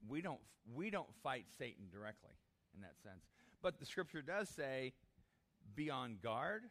we 0.07 0.21
don't 0.21 0.41
we 0.75 0.91
don't 0.91 1.09
fight 1.23 1.47
Satan 1.59 1.85
directly 1.91 2.35
in 2.75 2.83
that 2.83 2.95
sense. 3.03 3.25
But 3.63 3.79
the 3.79 3.87
scripture 3.87 4.23
does 4.23 4.49
say, 4.49 4.93
be 5.75 5.91
on 5.91 6.19
guard 6.23 6.65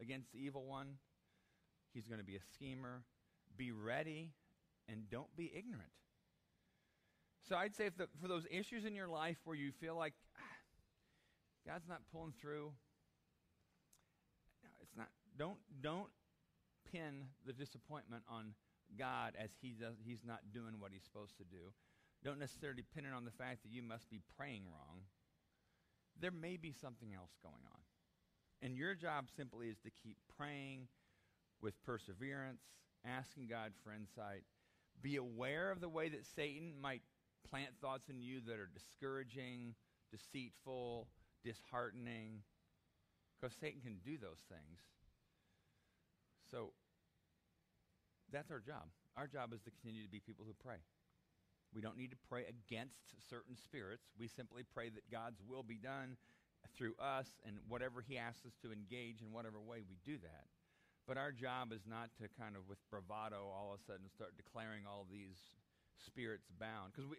against 0.00 0.32
the 0.32 0.38
evil 0.38 0.64
one. 0.64 0.94
He's 1.94 2.06
going 2.06 2.18
to 2.18 2.24
be 2.24 2.36
a 2.36 2.42
schemer. 2.54 3.02
Be 3.56 3.72
ready 3.72 4.32
and 4.88 5.08
don't 5.10 5.34
be 5.36 5.52
ignorant. 5.54 5.90
So 7.48 7.56
I'd 7.56 7.74
say 7.74 7.88
the, 7.96 8.08
for 8.20 8.28
those 8.28 8.46
issues 8.50 8.84
in 8.84 8.94
your 8.94 9.08
life 9.08 9.36
where 9.44 9.56
you 9.56 9.72
feel 9.72 9.96
like 9.96 10.14
ah, 10.36 10.42
God's 11.66 11.88
not 11.88 12.00
pulling 12.12 12.32
through, 12.40 12.72
it's 14.80 14.96
not. 14.96 15.08
Don't 15.38 15.58
don't 15.80 16.08
pin 16.92 17.26
the 17.46 17.52
disappointment 17.52 18.22
on 18.28 18.54
God 18.98 19.34
as 19.38 19.50
he 19.60 19.70
does, 19.70 19.94
he's 20.04 20.24
not 20.24 20.40
doing 20.52 20.78
what 20.78 20.92
he's 20.92 21.02
supposed 21.02 21.36
to 21.38 21.44
do. 21.44 21.72
Don't 22.24 22.38
necessarily 22.38 22.84
it 22.94 23.14
on 23.16 23.24
the 23.24 23.30
fact 23.30 23.62
that 23.62 23.72
you 23.72 23.82
must 23.82 24.10
be 24.10 24.20
praying 24.36 24.64
wrong. 24.64 25.00
There 26.20 26.30
may 26.30 26.56
be 26.56 26.72
something 26.72 27.14
else 27.14 27.32
going 27.42 27.64
on. 27.72 27.80
And 28.62 28.76
your 28.76 28.94
job 28.94 29.28
simply 29.34 29.68
is 29.68 29.78
to 29.84 29.90
keep 29.90 30.18
praying 30.36 30.88
with 31.62 31.82
perseverance, 31.82 32.60
asking 33.06 33.46
God 33.46 33.72
for 33.82 33.92
insight. 33.92 34.44
Be 35.00 35.16
aware 35.16 35.70
of 35.70 35.80
the 35.80 35.88
way 35.88 36.10
that 36.10 36.26
Satan 36.26 36.74
might 36.80 37.00
plant 37.48 37.70
thoughts 37.80 38.10
in 38.10 38.20
you 38.20 38.40
that 38.46 38.58
are 38.58 38.68
discouraging, 38.72 39.74
deceitful, 40.12 41.08
disheartening, 41.42 42.42
because 43.40 43.56
Satan 43.58 43.80
can 43.80 43.96
do 44.04 44.18
those 44.18 44.40
things. 44.48 44.80
So 46.50 46.72
that's 48.30 48.50
our 48.50 48.60
job. 48.60 48.90
Our 49.16 49.26
job 49.26 49.54
is 49.54 49.60
to 49.62 49.70
continue 49.70 50.02
to 50.02 50.10
be 50.10 50.20
people 50.20 50.44
who 50.46 50.54
pray. 50.62 50.76
We 51.74 51.80
don't 51.80 51.96
need 51.96 52.10
to 52.10 52.26
pray 52.28 52.44
against 52.50 53.14
certain 53.28 53.56
spirits. 53.56 54.10
We 54.18 54.26
simply 54.26 54.62
pray 54.62 54.90
that 54.90 55.10
God's 55.10 55.40
will 55.46 55.62
be 55.62 55.78
done 55.78 56.16
through 56.76 56.94
us 56.98 57.28
and 57.46 57.56
whatever 57.68 58.02
He 58.02 58.18
asks 58.18 58.44
us 58.44 58.56
to 58.62 58.72
engage 58.72 59.22
in 59.22 59.32
whatever 59.32 59.60
way 59.60 59.82
we 59.86 59.96
do 60.04 60.18
that. 60.18 60.46
But 61.06 61.16
our 61.16 61.32
job 61.32 61.72
is 61.72 61.86
not 61.86 62.10
to 62.18 62.28
kind 62.38 62.54
of 62.54 62.68
with 62.68 62.78
bravado 62.90 63.50
all 63.50 63.72
of 63.74 63.80
a 63.80 63.84
sudden 63.84 64.10
start 64.10 64.36
declaring 64.36 64.86
all 64.86 65.06
these 65.10 65.38
spirits 65.98 66.46
bound. 66.58 66.92
Because 66.92 67.08
we, 67.08 67.18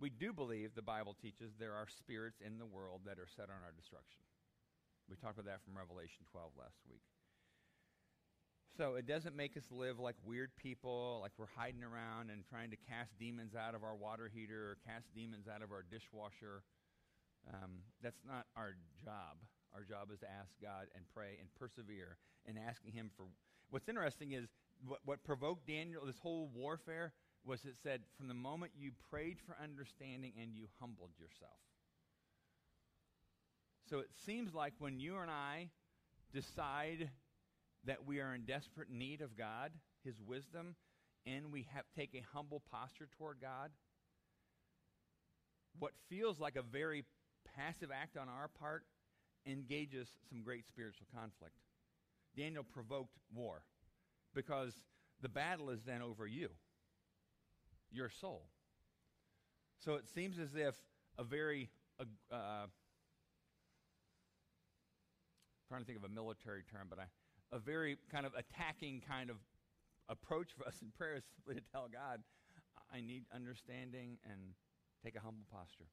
we 0.00 0.10
do 0.10 0.32
believe 0.32 0.74
the 0.74 0.84
Bible 0.84 1.16
teaches 1.16 1.52
there 1.58 1.74
are 1.74 1.88
spirits 1.88 2.40
in 2.40 2.58
the 2.58 2.66
world 2.66 3.02
that 3.06 3.18
are 3.18 3.28
set 3.28 3.48
on 3.48 3.60
our 3.64 3.74
destruction. 3.76 4.24
We 5.08 5.16
talked 5.16 5.36
about 5.36 5.52
that 5.52 5.64
from 5.64 5.76
Revelation 5.76 6.24
12 6.32 6.52
last 6.56 6.80
week. 6.88 7.04
So 8.76 8.96
it 8.96 9.06
doesn't 9.06 9.36
make 9.36 9.56
us 9.56 9.62
live 9.70 10.00
like 10.00 10.16
weird 10.26 10.50
people, 10.56 11.20
like 11.22 11.30
we're 11.38 11.52
hiding 11.54 11.84
around 11.84 12.30
and 12.30 12.42
trying 12.50 12.70
to 12.70 12.76
cast 12.76 13.16
demons 13.20 13.54
out 13.54 13.76
of 13.76 13.84
our 13.84 13.94
water 13.94 14.28
heater 14.34 14.70
or 14.70 14.76
cast 14.84 15.06
demons 15.14 15.46
out 15.46 15.62
of 15.62 15.70
our 15.70 15.84
dishwasher. 15.88 16.64
Um, 17.46 17.86
that's 18.02 18.18
not 18.26 18.46
our 18.56 18.74
job. 19.04 19.38
Our 19.72 19.84
job 19.84 20.10
is 20.12 20.18
to 20.20 20.26
ask 20.26 20.50
God 20.60 20.86
and 20.96 21.04
pray 21.14 21.38
and 21.38 21.48
persevere 21.54 22.16
and 22.46 22.58
asking 22.58 22.92
Him 22.92 23.10
for. 23.16 23.26
What's 23.70 23.88
interesting 23.88 24.32
is 24.32 24.48
what, 24.84 24.98
what 25.04 25.22
provoked 25.22 25.68
Daniel, 25.68 26.04
this 26.04 26.18
whole 26.18 26.50
warfare, 26.52 27.12
was 27.44 27.64
it 27.64 27.76
said, 27.80 28.00
from 28.16 28.26
the 28.26 28.34
moment 28.34 28.72
you 28.76 28.90
prayed 29.08 29.38
for 29.38 29.56
understanding 29.62 30.32
and 30.40 30.52
you 30.52 30.66
humbled 30.80 31.10
yourself. 31.18 31.60
So 33.88 34.00
it 34.00 34.10
seems 34.26 34.52
like 34.52 34.72
when 34.78 34.98
you 34.98 35.16
and 35.18 35.30
I 35.30 35.68
decide 36.32 37.10
that 37.86 38.06
we 38.06 38.20
are 38.20 38.34
in 38.34 38.42
desperate 38.42 38.90
need 38.90 39.20
of 39.20 39.36
God, 39.36 39.72
His 40.04 40.20
wisdom, 40.20 40.74
and 41.26 41.52
we 41.52 41.66
have 41.74 41.84
take 41.96 42.14
a 42.14 42.22
humble 42.32 42.62
posture 42.70 43.08
toward 43.16 43.40
God, 43.40 43.70
what 45.78 45.92
feels 46.08 46.38
like 46.38 46.56
a 46.56 46.62
very 46.62 47.04
passive 47.56 47.90
act 47.92 48.16
on 48.16 48.28
our 48.28 48.48
part 48.48 48.84
engages 49.46 50.08
some 50.28 50.42
great 50.42 50.66
spiritual 50.66 51.06
conflict. 51.14 51.56
Daniel 52.36 52.64
provoked 52.64 53.16
war 53.34 53.62
because 54.34 54.72
the 55.20 55.28
battle 55.28 55.70
is 55.70 55.80
then 55.84 56.02
over 56.02 56.26
you, 56.26 56.48
your 57.90 58.08
soul. 58.08 58.48
So 59.84 59.94
it 59.94 60.08
seems 60.14 60.38
as 60.38 60.54
if 60.54 60.74
a 61.18 61.24
very, 61.24 61.70
uh, 62.00 62.34
uh, 62.34 62.66
trying 65.68 65.80
to 65.80 65.86
think 65.86 65.98
of 65.98 66.04
a 66.04 66.08
military 66.08 66.62
term, 66.70 66.86
but 66.88 66.98
I, 66.98 67.04
a 67.54 67.58
very 67.58 67.96
kind 68.10 68.26
of 68.26 68.32
attacking 68.34 69.00
kind 69.08 69.30
of 69.30 69.36
approach 70.08 70.50
for 70.58 70.66
us 70.66 70.74
in 70.82 70.90
prayer 70.98 71.14
is 71.14 71.24
simply 71.36 71.54
to 71.54 71.62
tell 71.72 71.86
God, 71.90 72.20
I 72.92 73.00
need 73.00 73.22
understanding 73.32 74.18
and 74.28 74.54
take 75.04 75.14
a 75.14 75.20
humble 75.20 75.46
posture. 75.50 75.86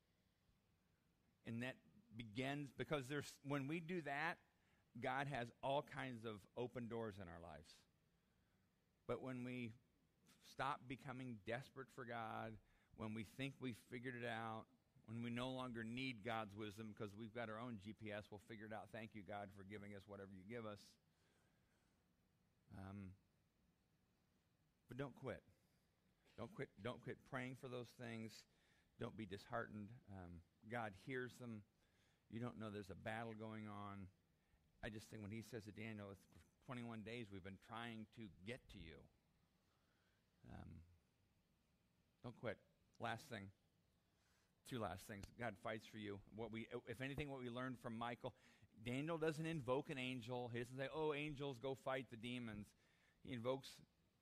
And 1.45 1.61
that 1.61 1.75
begins 2.17 2.71
because 2.77 3.07
there's 3.07 3.33
when 3.47 3.67
we 3.67 3.79
do 3.79 4.01
that, 4.01 4.35
God 5.01 5.27
has 5.31 5.47
all 5.63 5.85
kinds 5.95 6.25
of 6.25 6.41
open 6.57 6.87
doors 6.87 7.15
in 7.21 7.27
our 7.27 7.41
lives. 7.41 7.77
But 9.07 9.21
when 9.21 9.43
we 9.43 9.71
stop 10.51 10.81
becoming 10.87 11.37
desperate 11.45 11.87
for 11.95 12.05
God, 12.05 12.53
when 12.97 13.13
we 13.13 13.25
think 13.37 13.53
we've 13.61 13.79
figured 13.91 14.15
it 14.15 14.27
out, 14.27 14.65
when 15.05 15.23
we 15.23 15.29
no 15.29 15.49
longer 15.49 15.83
need 15.83 16.23
God's 16.25 16.55
wisdom 16.55 16.93
because 16.93 17.13
we've 17.17 17.33
got 17.33 17.49
our 17.49 17.59
own 17.59 17.77
GPS, 17.81 18.29
we'll 18.29 18.41
figure 18.47 18.65
it 18.65 18.73
out. 18.73 18.89
Thank 18.91 19.11
you, 19.13 19.21
God, 19.27 19.49
for 19.57 19.63
giving 19.63 19.95
us 19.95 20.03
whatever 20.07 20.29
you 20.31 20.43
give 20.47 20.65
us. 20.65 20.79
Um, 22.77 23.11
but 24.87 24.97
don't 24.97 25.15
quit. 25.15 25.41
Don't 26.37 26.53
quit. 26.53 26.69
Don't 26.83 27.01
quit 27.01 27.17
praying 27.29 27.57
for 27.61 27.67
those 27.67 27.89
things. 27.99 28.31
Don't 28.99 29.15
be 29.15 29.25
disheartened. 29.25 29.89
Um, 30.11 30.41
God 30.71 30.91
hears 31.05 31.31
them. 31.39 31.61
You 32.29 32.39
don't 32.39 32.59
know 32.59 32.69
there's 32.69 32.89
a 32.89 32.95
battle 32.95 33.33
going 33.37 33.67
on. 33.67 34.07
I 34.83 34.89
just 34.89 35.09
think 35.09 35.21
when 35.21 35.31
he 35.31 35.43
says 35.51 35.63
to 35.65 35.71
Daniel, 35.71 36.07
it's 36.11 36.23
21 36.65 37.01
days 37.01 37.27
we've 37.31 37.43
been 37.43 37.59
trying 37.67 38.05
to 38.15 38.23
get 38.47 38.59
to 38.71 38.77
you. 38.77 38.97
Um, 40.49 40.71
don't 42.23 42.39
quit. 42.39 42.57
Last 42.99 43.27
thing. 43.29 43.49
Two 44.69 44.79
last 44.79 45.07
things. 45.07 45.25
God 45.39 45.55
fights 45.63 45.87
for 45.91 45.97
you. 45.97 46.19
What 46.35 46.51
we, 46.51 46.67
if 46.87 47.01
anything, 47.01 47.29
what 47.29 47.39
we 47.41 47.49
learned 47.49 47.77
from 47.81 47.97
Michael, 47.97 48.33
Daniel 48.85 49.17
doesn't 49.17 49.45
invoke 49.45 49.89
an 49.89 49.97
angel. 49.97 50.49
He 50.53 50.59
doesn't 50.59 50.77
say, 50.77 50.87
"Oh, 50.93 51.13
angels, 51.13 51.57
go 51.61 51.75
fight 51.75 52.07
the 52.09 52.17
demons." 52.17 52.67
He 53.23 53.33
invokes 53.33 53.69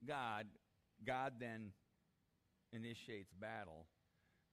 God. 0.05 0.47
God 1.05 1.33
then 1.39 1.71
initiates 2.73 3.31
battle. 3.33 3.87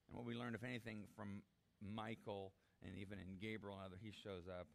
And 0.07 0.17
what 0.17 0.25
we 0.25 0.33
learned, 0.33 0.55
if 0.55 0.63
anything, 0.63 1.07
from 1.15 1.43
Michael 1.81 2.53
and 2.81 2.95
even 2.95 3.19
in 3.19 3.37
Gabriel 3.39 3.77
and 3.77 3.85
other, 3.85 3.97
he 4.01 4.11
shows 4.11 4.47
up, 4.47 4.67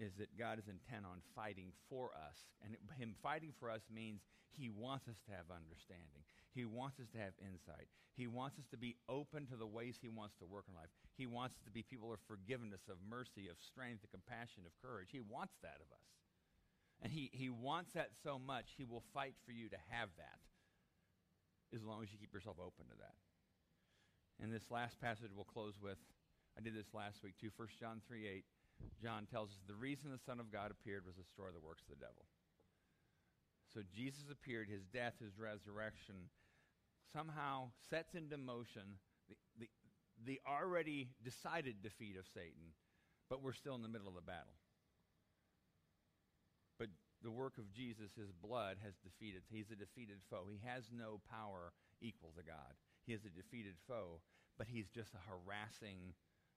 is 0.00 0.16
that 0.16 0.32
God 0.40 0.56
is 0.56 0.64
intent 0.64 1.04
on 1.04 1.20
fighting 1.36 1.76
for 1.92 2.10
us. 2.16 2.48
And 2.64 2.72
him 2.96 3.14
fighting 3.22 3.52
for 3.60 3.68
us 3.68 3.84
means 3.92 4.24
he 4.56 4.72
wants 4.72 5.06
us 5.06 5.20
to 5.28 5.30
have 5.36 5.52
understanding. 5.52 6.24
He 6.56 6.64
wants 6.64 6.98
us 6.98 7.12
to 7.12 7.20
have 7.20 7.36
insight. 7.38 7.92
He 8.16 8.26
wants 8.26 8.58
us 8.58 8.64
to 8.72 8.80
be 8.80 8.96
open 9.08 9.46
to 9.52 9.56
the 9.60 9.68
ways 9.68 10.00
he 10.00 10.08
wants 10.08 10.34
to 10.40 10.48
work 10.48 10.64
in 10.66 10.74
life. 10.74 10.90
He 11.20 11.28
wants 11.28 11.60
us 11.60 11.64
to 11.68 11.70
be 11.70 11.84
people 11.84 12.10
of 12.12 12.18
forgiveness, 12.24 12.88
of 12.88 12.96
mercy, 13.04 13.46
of 13.52 13.60
strength, 13.60 14.02
of 14.02 14.10
compassion, 14.10 14.64
of 14.64 14.72
courage. 14.80 15.12
He 15.12 15.20
wants 15.20 15.54
that 15.60 15.78
of 15.78 15.92
us. 15.92 16.08
And 17.04 17.12
he, 17.12 17.30
he 17.32 17.48
wants 17.48 17.92
that 17.92 18.16
so 18.24 18.40
much, 18.40 18.76
he 18.76 18.84
will 18.84 19.04
fight 19.12 19.36
for 19.44 19.52
you 19.52 19.68
to 19.68 19.80
have 19.92 20.08
that 20.16 20.40
as 21.72 21.84
long 21.84 22.02
as 22.02 22.10
you 22.10 22.18
keep 22.18 22.34
yourself 22.34 22.56
open 22.58 22.88
to 22.90 22.98
that. 22.98 23.16
And 24.42 24.52
this 24.52 24.72
last 24.72 25.00
passage 25.00 25.30
we'll 25.32 25.44
close 25.44 25.76
with 25.80 26.00
I 26.58 26.60
did 26.60 26.74
this 26.74 26.92
last 26.92 27.22
week 27.22 27.34
too. 27.40 27.50
1 27.56 27.68
John 27.78 28.02
3 28.08 28.26
8. 28.26 28.44
John 29.02 29.26
tells 29.30 29.50
us 29.50 29.62
the 29.66 29.74
reason 29.74 30.10
the 30.10 30.18
Son 30.18 30.40
of 30.40 30.52
God 30.52 30.70
appeared 30.70 31.06
was 31.06 31.16
to 31.16 31.22
destroy 31.22 31.48
the 31.52 31.64
works 31.64 31.82
of 31.88 31.98
the 31.98 32.04
devil. 32.04 32.24
So 33.72 33.80
Jesus 33.94 34.24
appeared, 34.30 34.68
his 34.68 34.84
death, 34.92 35.14
his 35.22 35.38
resurrection, 35.38 36.28
somehow 37.12 37.70
sets 37.88 38.14
into 38.14 38.36
motion 38.36 38.98
the, 39.28 39.36
the, 39.58 39.68
the 40.26 40.40
already 40.46 41.08
decided 41.22 41.82
defeat 41.82 42.18
of 42.18 42.26
Satan, 42.34 42.74
but 43.30 43.42
we're 43.42 43.54
still 43.54 43.74
in 43.74 43.82
the 43.82 43.88
middle 43.88 44.08
of 44.08 44.14
the 44.14 44.26
battle. 44.26 44.58
But 46.78 46.88
the 47.22 47.30
work 47.30 47.58
of 47.58 47.70
Jesus, 47.70 48.10
his 48.18 48.32
blood, 48.32 48.76
has 48.82 48.94
defeated. 49.04 49.42
He's 49.48 49.70
a 49.70 49.78
defeated 49.78 50.18
foe. 50.28 50.50
He 50.50 50.60
has 50.66 50.90
no 50.90 51.20
power 51.30 51.72
equal 52.02 52.32
to 52.36 52.42
God. 52.42 52.74
He 53.06 53.12
is 53.12 53.24
a 53.24 53.30
defeated 53.30 53.74
foe, 53.86 54.20
but 54.58 54.66
he's 54.66 54.88
just 54.88 55.14
a 55.14 55.22
harassing 55.24 56.14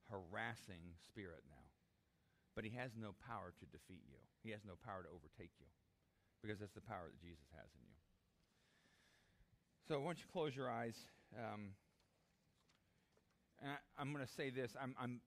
harassing 0.09 0.99
spirit 1.07 1.43
now. 1.47 1.62
But 2.55 2.65
he 2.65 2.71
has 2.77 2.91
no 2.93 3.17
power 3.25 3.53
to 3.57 3.65
defeat 3.65 4.05
you, 4.05 4.21
he 4.43 4.51
has 4.51 4.61
no 4.65 4.73
power 4.85 5.03
to 5.03 5.09
overtake 5.09 5.51
you 5.59 5.69
because 6.41 6.59
that's 6.59 6.73
the 6.73 6.83
power 6.83 7.07
that 7.07 7.19
Jesus 7.21 7.47
has 7.55 7.69
in 7.73 7.83
you. 7.87 7.99
So, 9.87 10.03
don't 10.03 10.17
you 10.19 10.27
close 10.31 10.55
your 10.55 10.69
eyes? 10.69 10.95
Um, 11.33 11.71
I, 13.63 14.01
am 14.01 14.13
going 14.13 14.25
to 14.25 14.31
say 14.31 14.49
this. 14.49 14.75
I'm, 14.79 14.93
I'm, 14.99 15.21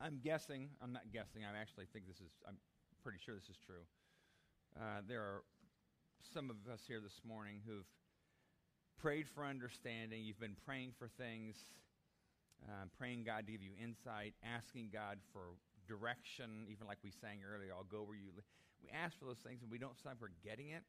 I'm 0.00 0.20
guessing, 0.22 0.68
I'm 0.82 0.92
not 0.92 1.10
guessing, 1.12 1.42
I 1.42 1.58
actually 1.58 1.86
think 1.92 2.06
this 2.06 2.20
is, 2.20 2.30
I'm 2.46 2.56
pretty 3.02 3.18
sure 3.24 3.34
this 3.34 3.48
is 3.48 3.58
true. 3.64 3.84
Uh, 4.76 5.00
there 5.08 5.20
are 5.20 5.42
some 6.32 6.50
of 6.50 6.56
us 6.70 6.80
here 6.86 7.00
this 7.00 7.20
morning 7.26 7.60
who've 7.66 7.88
prayed 9.00 9.26
for 9.34 9.44
understanding. 9.44 10.22
You've 10.22 10.40
been 10.40 10.56
praying 10.64 10.92
for 10.98 11.08
things 11.08 11.56
um, 12.66 12.90
praying 12.98 13.24
God 13.24 13.46
to 13.46 13.52
give 13.52 13.62
you 13.62 13.72
insight, 13.78 14.34
asking 14.42 14.90
God 14.92 15.18
for 15.32 15.54
direction, 15.88 16.68
even 16.70 16.86
like 16.86 16.98
we 17.02 17.10
sang 17.10 17.40
earlier, 17.42 17.72
I'll 17.72 17.88
go 17.88 18.04
where 18.04 18.16
you 18.16 18.30
live. 18.36 18.44
We 18.84 18.90
ask 18.92 19.18
for 19.18 19.24
those 19.24 19.40
things 19.40 19.62
and 19.62 19.70
we 19.70 19.78
don't 19.78 19.98
sign 19.98 20.14
for 20.20 20.30
getting 20.44 20.68
it. 20.70 20.84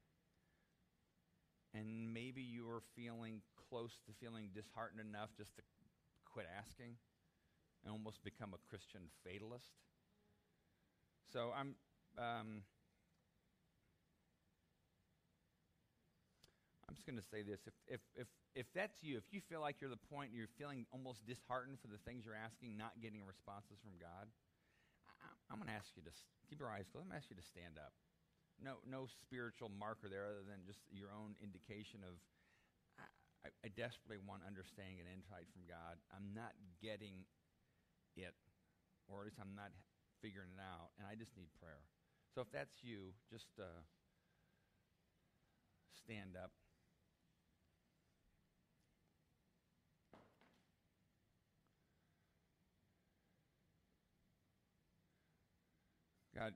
And 1.74 2.14
maybe 2.14 2.42
you're 2.42 2.82
feeling 2.96 3.42
close 3.70 3.98
to 4.06 4.12
feeling 4.20 4.50
disheartened 4.54 5.00
enough 5.00 5.30
just 5.38 5.56
to 5.56 5.62
quit 6.26 6.46
asking 6.58 6.98
and 7.84 7.92
almost 7.92 8.24
become 8.24 8.54
a 8.54 8.62
Christian 8.70 9.02
fatalist. 9.24 9.74
So 11.32 11.52
I'm. 11.56 11.76
Um, 12.18 12.66
I'm 16.90 16.98
just 16.98 17.06
going 17.06 17.22
to 17.22 17.30
say 17.30 17.46
this. 17.46 17.62
If, 17.70 17.78
if, 17.86 18.02
if, 18.18 18.28
if 18.58 18.66
that's 18.74 19.06
you, 19.06 19.22
if 19.22 19.30
you 19.30 19.46
feel 19.46 19.62
like 19.62 19.78
you're 19.78 19.94
the 19.94 20.06
point, 20.10 20.34
you're 20.34 20.50
feeling 20.58 20.90
almost 20.90 21.22
disheartened 21.30 21.78
for 21.78 21.86
the 21.86 22.02
things 22.02 22.26
you're 22.26 22.34
asking, 22.34 22.82
not 22.82 22.98
getting 22.98 23.22
responses 23.22 23.78
from 23.78 23.94
God, 24.02 24.26
I, 25.50 25.58
am 25.58 25.60
going 25.60 25.74
to 25.74 25.76
ask 25.76 25.90
you 25.98 26.06
to 26.06 26.14
keep 26.46 26.62
your 26.62 26.70
eyes 26.70 26.86
closed. 26.94 27.10
I'm 27.10 27.10
going 27.10 27.18
to 27.18 27.24
ask 27.26 27.34
you 27.34 27.42
to 27.42 27.50
stand 27.50 27.82
up. 27.82 27.98
no, 28.62 28.78
no 28.86 29.10
spiritual 29.10 29.74
marker 29.74 30.06
there 30.06 30.30
other 30.30 30.46
than 30.46 30.62
just 30.70 30.86
your 30.94 31.10
own 31.10 31.34
indication 31.42 32.06
of, 32.06 32.22
I, 33.42 33.50
I 33.66 33.70
desperately 33.74 34.22
want 34.22 34.46
understanding 34.46 35.02
and 35.02 35.10
insight 35.10 35.50
from 35.50 35.66
God. 35.66 35.98
I'm 36.14 36.36
not 36.38 36.54
getting 36.84 37.26
it, 38.14 38.36
or 39.10 39.26
at 39.26 39.34
least 39.34 39.42
I'm 39.42 39.58
not 39.58 39.74
figuring 40.22 40.54
it 40.54 40.62
out, 40.62 40.94
and 41.00 41.08
I 41.10 41.16
just 41.16 41.34
need 41.34 41.50
prayer. 41.58 41.82
So 42.36 42.46
if 42.46 42.52
that's 42.54 42.84
you, 42.86 43.16
just 43.32 43.50
uh, 43.58 43.82
stand 45.98 46.38
up. 46.38 46.54
God, 56.40 56.56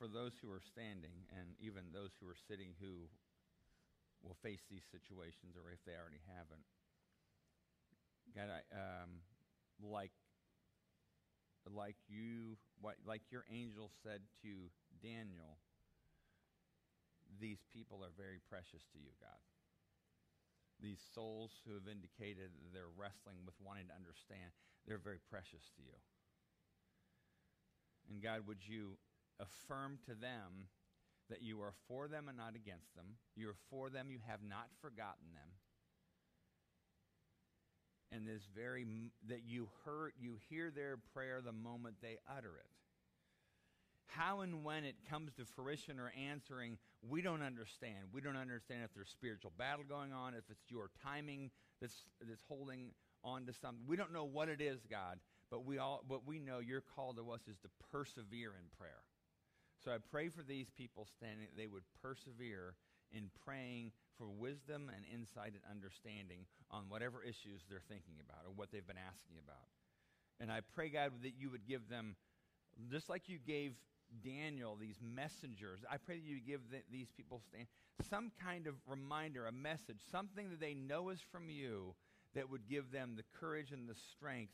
for 0.00 0.08
those 0.08 0.32
who 0.40 0.48
are 0.48 0.64
standing 0.64 1.28
and 1.36 1.52
even 1.60 1.92
those 1.92 2.16
who 2.16 2.24
are 2.24 2.40
sitting 2.48 2.72
who 2.80 3.04
will 4.24 4.36
face 4.40 4.64
these 4.72 4.88
situations 4.88 5.60
or 5.60 5.68
if 5.68 5.84
they 5.84 5.92
already 5.92 6.24
haven't, 6.24 6.64
God, 8.32 8.48
I, 8.48 8.64
um, 8.72 9.20
like, 9.84 10.16
like 11.68 12.00
you, 12.08 12.56
what, 12.80 12.96
like 13.04 13.28
your 13.28 13.44
angel 13.52 13.92
said 14.00 14.24
to 14.40 14.72
Daniel, 15.04 15.60
these 17.36 17.60
people 17.76 18.00
are 18.00 18.16
very 18.16 18.40
precious 18.48 18.88
to 18.96 18.98
you, 18.98 19.12
God. 19.20 19.40
These 20.80 21.04
souls 21.12 21.52
who 21.68 21.76
have 21.76 21.92
indicated 21.92 22.56
they're 22.72 22.92
wrestling 22.96 23.44
with 23.44 23.56
wanting 23.60 23.92
to 23.92 23.96
understand, 23.96 24.48
they're 24.88 24.96
very 25.00 25.20
precious 25.28 25.68
to 25.76 25.84
you. 25.84 26.00
And 28.10 28.22
God, 28.22 28.46
would 28.46 28.66
you 28.66 28.98
affirm 29.40 29.98
to 30.06 30.14
them 30.14 30.68
that 31.28 31.42
you 31.42 31.60
are 31.60 31.74
for 31.88 32.08
them 32.08 32.28
and 32.28 32.36
not 32.36 32.54
against 32.54 32.94
them? 32.94 33.16
You 33.34 33.50
are 33.50 33.56
for 33.70 33.90
them, 33.90 34.10
you 34.10 34.18
have 34.26 34.40
not 34.46 34.68
forgotten 34.80 35.32
them. 35.32 35.50
And 38.12 38.26
this 38.26 38.42
very 38.54 38.86
that 39.28 39.42
you 39.44 39.68
heard 39.84 40.12
you 40.18 40.36
hear 40.48 40.70
their 40.70 40.96
prayer 41.12 41.40
the 41.44 41.52
moment 41.52 41.96
they 42.00 42.18
utter 42.30 42.54
it. 42.56 42.70
How 44.06 44.40
and 44.40 44.64
when 44.64 44.84
it 44.84 44.94
comes 45.10 45.34
to 45.34 45.44
fruition 45.44 45.98
or 45.98 46.12
answering, 46.30 46.78
we 47.06 47.20
don't 47.20 47.42
understand. 47.42 48.06
We 48.12 48.20
don't 48.20 48.36
understand 48.36 48.82
if 48.84 48.94
there's 48.94 49.10
spiritual 49.10 49.52
battle 49.58 49.84
going 49.86 50.12
on, 50.12 50.34
if 50.34 50.44
it's 50.48 50.70
your 50.70 50.90
timing 51.02 51.50
that's, 51.80 52.04
that's 52.26 52.44
holding 52.48 52.92
on 53.24 53.44
to 53.46 53.52
something. 53.52 53.82
We 53.86 53.96
don't 53.96 54.12
know 54.12 54.24
what 54.24 54.48
it 54.48 54.60
is, 54.60 54.78
God. 54.88 55.18
But 55.50 55.64
we 55.64 55.78
all, 55.78 56.02
what 56.08 56.26
we 56.26 56.38
know 56.38 56.58
your 56.58 56.82
call 56.82 57.14
to 57.14 57.30
us 57.30 57.42
is 57.48 57.58
to 57.58 57.68
persevere 57.92 58.54
in 58.58 58.66
prayer. 58.78 59.02
So 59.84 59.92
I 59.92 59.98
pray 59.98 60.28
for 60.28 60.42
these 60.42 60.66
people 60.76 61.06
standing, 61.16 61.46
they 61.56 61.66
would 61.66 61.84
persevere 62.02 62.74
in 63.12 63.30
praying 63.44 63.92
for 64.18 64.28
wisdom 64.28 64.90
and 64.94 65.04
insight 65.12 65.52
and 65.52 65.62
understanding 65.70 66.46
on 66.70 66.84
whatever 66.88 67.22
issues 67.22 67.62
they're 67.68 67.84
thinking 67.88 68.16
about 68.18 68.42
or 68.44 68.52
what 68.56 68.72
they've 68.72 68.86
been 68.86 68.98
asking 68.98 69.36
about. 69.44 69.68
And 70.40 70.50
I 70.50 70.60
pray, 70.74 70.88
God, 70.88 71.12
that 71.22 71.34
you 71.38 71.50
would 71.50 71.66
give 71.66 71.88
them, 71.88 72.16
just 72.90 73.08
like 73.08 73.28
you 73.28 73.38
gave 73.38 73.74
Daniel 74.24 74.76
these 74.76 74.98
messengers, 75.00 75.80
I 75.90 75.96
pray 75.98 76.16
that 76.16 76.26
you 76.26 76.40
give 76.40 76.60
the, 76.70 76.78
these 76.90 77.08
people 77.16 77.40
stand, 77.48 77.66
some 78.10 78.32
kind 78.42 78.66
of 78.66 78.74
reminder, 78.86 79.46
a 79.46 79.52
message, 79.52 79.98
something 80.10 80.50
that 80.50 80.60
they 80.60 80.74
know 80.74 81.10
is 81.10 81.20
from 81.32 81.48
you 81.48 81.94
that 82.34 82.50
would 82.50 82.68
give 82.68 82.92
them 82.92 83.14
the 83.16 83.24
courage 83.38 83.72
and 83.72 83.88
the 83.88 83.94
strength 83.94 84.52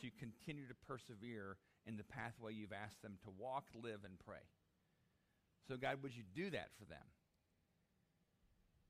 to 0.00 0.10
continue 0.18 0.66
to 0.66 0.74
persevere 0.86 1.56
in 1.86 1.96
the 1.96 2.04
pathway 2.04 2.54
you've 2.54 2.72
asked 2.72 3.02
them 3.02 3.18
to 3.24 3.30
walk, 3.30 3.68
live, 3.74 4.02
and 4.04 4.18
pray. 4.24 4.42
So, 5.68 5.76
God, 5.76 6.02
would 6.02 6.16
you 6.16 6.24
do 6.34 6.50
that 6.50 6.72
for 6.78 6.84
them? 6.84 7.04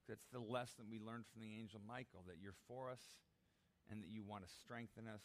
That's 0.08 0.26
the 0.32 0.42
lesson 0.42 0.90
we 0.90 1.00
learned 1.00 1.24
from 1.32 1.40
the 1.40 1.54
angel 1.56 1.80
Michael 1.80 2.24
that 2.28 2.36
you're 2.42 2.58
for 2.68 2.90
us 2.90 3.02
and 3.88 4.02
that 4.02 4.10
you 4.12 4.22
want 4.22 4.44
to 4.44 4.50
strengthen 4.60 5.08
us 5.08 5.24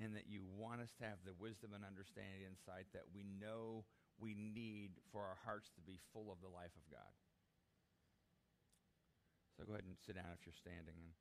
and 0.00 0.16
that 0.16 0.26
you 0.26 0.42
want 0.58 0.80
us 0.80 0.90
to 0.98 1.04
have 1.04 1.20
the 1.22 1.36
wisdom 1.38 1.70
and 1.76 1.84
understanding 1.84 2.42
and 2.42 2.56
insight 2.56 2.90
that 2.96 3.06
we 3.14 3.22
know 3.38 3.84
we 4.18 4.34
need 4.34 4.98
for 5.12 5.22
our 5.22 5.38
hearts 5.44 5.70
to 5.76 5.82
be 5.84 6.00
full 6.12 6.32
of 6.32 6.40
the 6.40 6.50
life 6.50 6.72
of 6.74 6.86
God. 6.90 7.14
So 9.54 9.68
go 9.68 9.76
ahead 9.76 9.84
and 9.86 9.94
sit 10.00 10.16
down 10.16 10.32
if 10.34 10.42
you're 10.46 10.56
standing. 10.56 11.12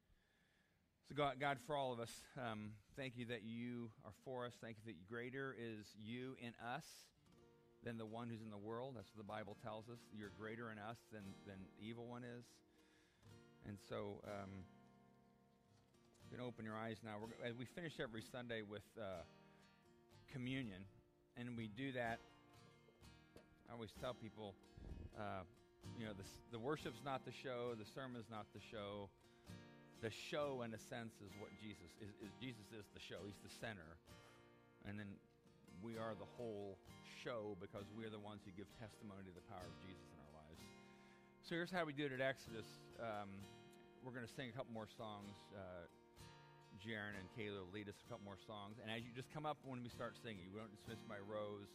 So, 1.12 1.17
God, 1.17 1.41
God, 1.41 1.58
for 1.67 1.76
all 1.76 1.91
of 1.91 2.00
us, 2.00 2.24
um, 2.39 2.71
thank 2.95 3.17
you 3.17 3.26
that 3.26 3.43
you 3.43 3.91
are 4.06 4.13
for 4.24 4.45
us. 4.45 4.54
Thank 4.63 4.78
you 4.80 4.93
that 4.93 5.10
greater 5.10 5.54
is 5.60 5.84
you 6.00 6.38
in 6.39 6.54
us 6.63 6.86
than 7.84 7.97
the 7.97 8.06
one 8.06 8.30
who's 8.30 8.39
in 8.39 8.50
the 8.50 8.58
world. 8.58 8.93
That's 8.95 9.12
what 9.13 9.28
the 9.28 9.28
Bible 9.28 9.58
tells 9.62 9.89
us. 9.89 10.00
You're 10.17 10.32
greater 10.39 10.71
in 10.71 10.80
us 10.80 10.95
than, 11.12 11.24
than 11.45 11.58
the 11.60 11.86
evil 11.86 12.08
one 12.08 12.24
is. 12.24 12.45
And 13.67 13.76
so, 13.89 14.24
um, 14.24 14.63
you 16.24 16.38
can 16.38 16.45
open 16.47 16.63
your 16.63 16.78
eyes 16.78 16.95
now. 17.04 17.15
We're, 17.19 17.52
we 17.60 17.65
finish 17.65 18.00
every 18.00 18.24
Sunday 18.32 18.62
with 18.62 18.88
uh, 18.97 19.28
communion, 20.32 20.80
and 21.36 21.58
we 21.58 21.67
do 21.76 21.91
that. 21.91 22.19
I 23.69 23.74
always 23.74 23.91
tell 24.00 24.13
people, 24.13 24.56
uh, 25.19 25.43
you 26.00 26.06
know, 26.06 26.13
the, 26.13 26.24
the 26.54 26.60
worship's 26.60 27.02
not 27.04 27.26
the 27.26 27.34
show, 27.43 27.76
the 27.78 27.89
sermon's 27.93 28.32
not 28.32 28.45
the 28.54 28.62
show 28.71 29.10
the 30.02 30.10
show, 30.10 30.66
in 30.66 30.74
a 30.74 30.82
sense, 30.82 31.14
is 31.22 31.30
what 31.38 31.54
Jesus 31.62 31.94
is, 32.02 32.10
is. 32.26 32.34
Jesus 32.42 32.66
is 32.74 32.86
the 32.94 33.02
show. 33.02 33.22
He's 33.22 33.38
the 33.46 33.54
center. 33.62 33.98
And 34.90 34.98
then 34.98 35.14
we 35.86 36.02
are 36.02 36.18
the 36.18 36.30
whole 36.38 36.78
show 37.22 37.54
because 37.62 37.86
we're 37.94 38.10
the 38.10 38.22
ones 38.22 38.42
who 38.42 38.52
give 38.58 38.66
testimony 38.82 39.22
to 39.30 39.34
the 39.34 39.46
power 39.46 39.62
of 39.62 39.78
Jesus 39.86 40.10
in 40.10 40.18
our 40.26 40.34
lives. 40.42 40.62
So 41.46 41.54
here's 41.54 41.70
how 41.70 41.86
we 41.86 41.94
do 41.94 42.10
it 42.10 42.14
at 42.18 42.22
Exodus. 42.22 42.66
Um, 42.98 43.30
we're 44.02 44.14
going 44.14 44.26
to 44.26 44.34
sing 44.34 44.50
a 44.50 44.56
couple 44.58 44.74
more 44.74 44.90
songs. 44.90 45.38
Uh, 45.54 45.86
Jaron 46.82 47.14
and 47.14 47.30
Kayla 47.38 47.62
will 47.62 47.70
lead 47.70 47.86
us 47.86 48.02
a 48.02 48.08
couple 48.10 48.26
more 48.26 48.42
songs. 48.42 48.82
And 48.82 48.90
as 48.90 49.06
you 49.06 49.14
just 49.14 49.30
come 49.30 49.46
up 49.46 49.62
when 49.62 49.86
we 49.86 49.94
start 49.94 50.18
singing, 50.18 50.50
we 50.50 50.58
don't 50.58 50.74
dismiss 50.74 50.98
by 51.06 51.22
rows. 51.22 51.70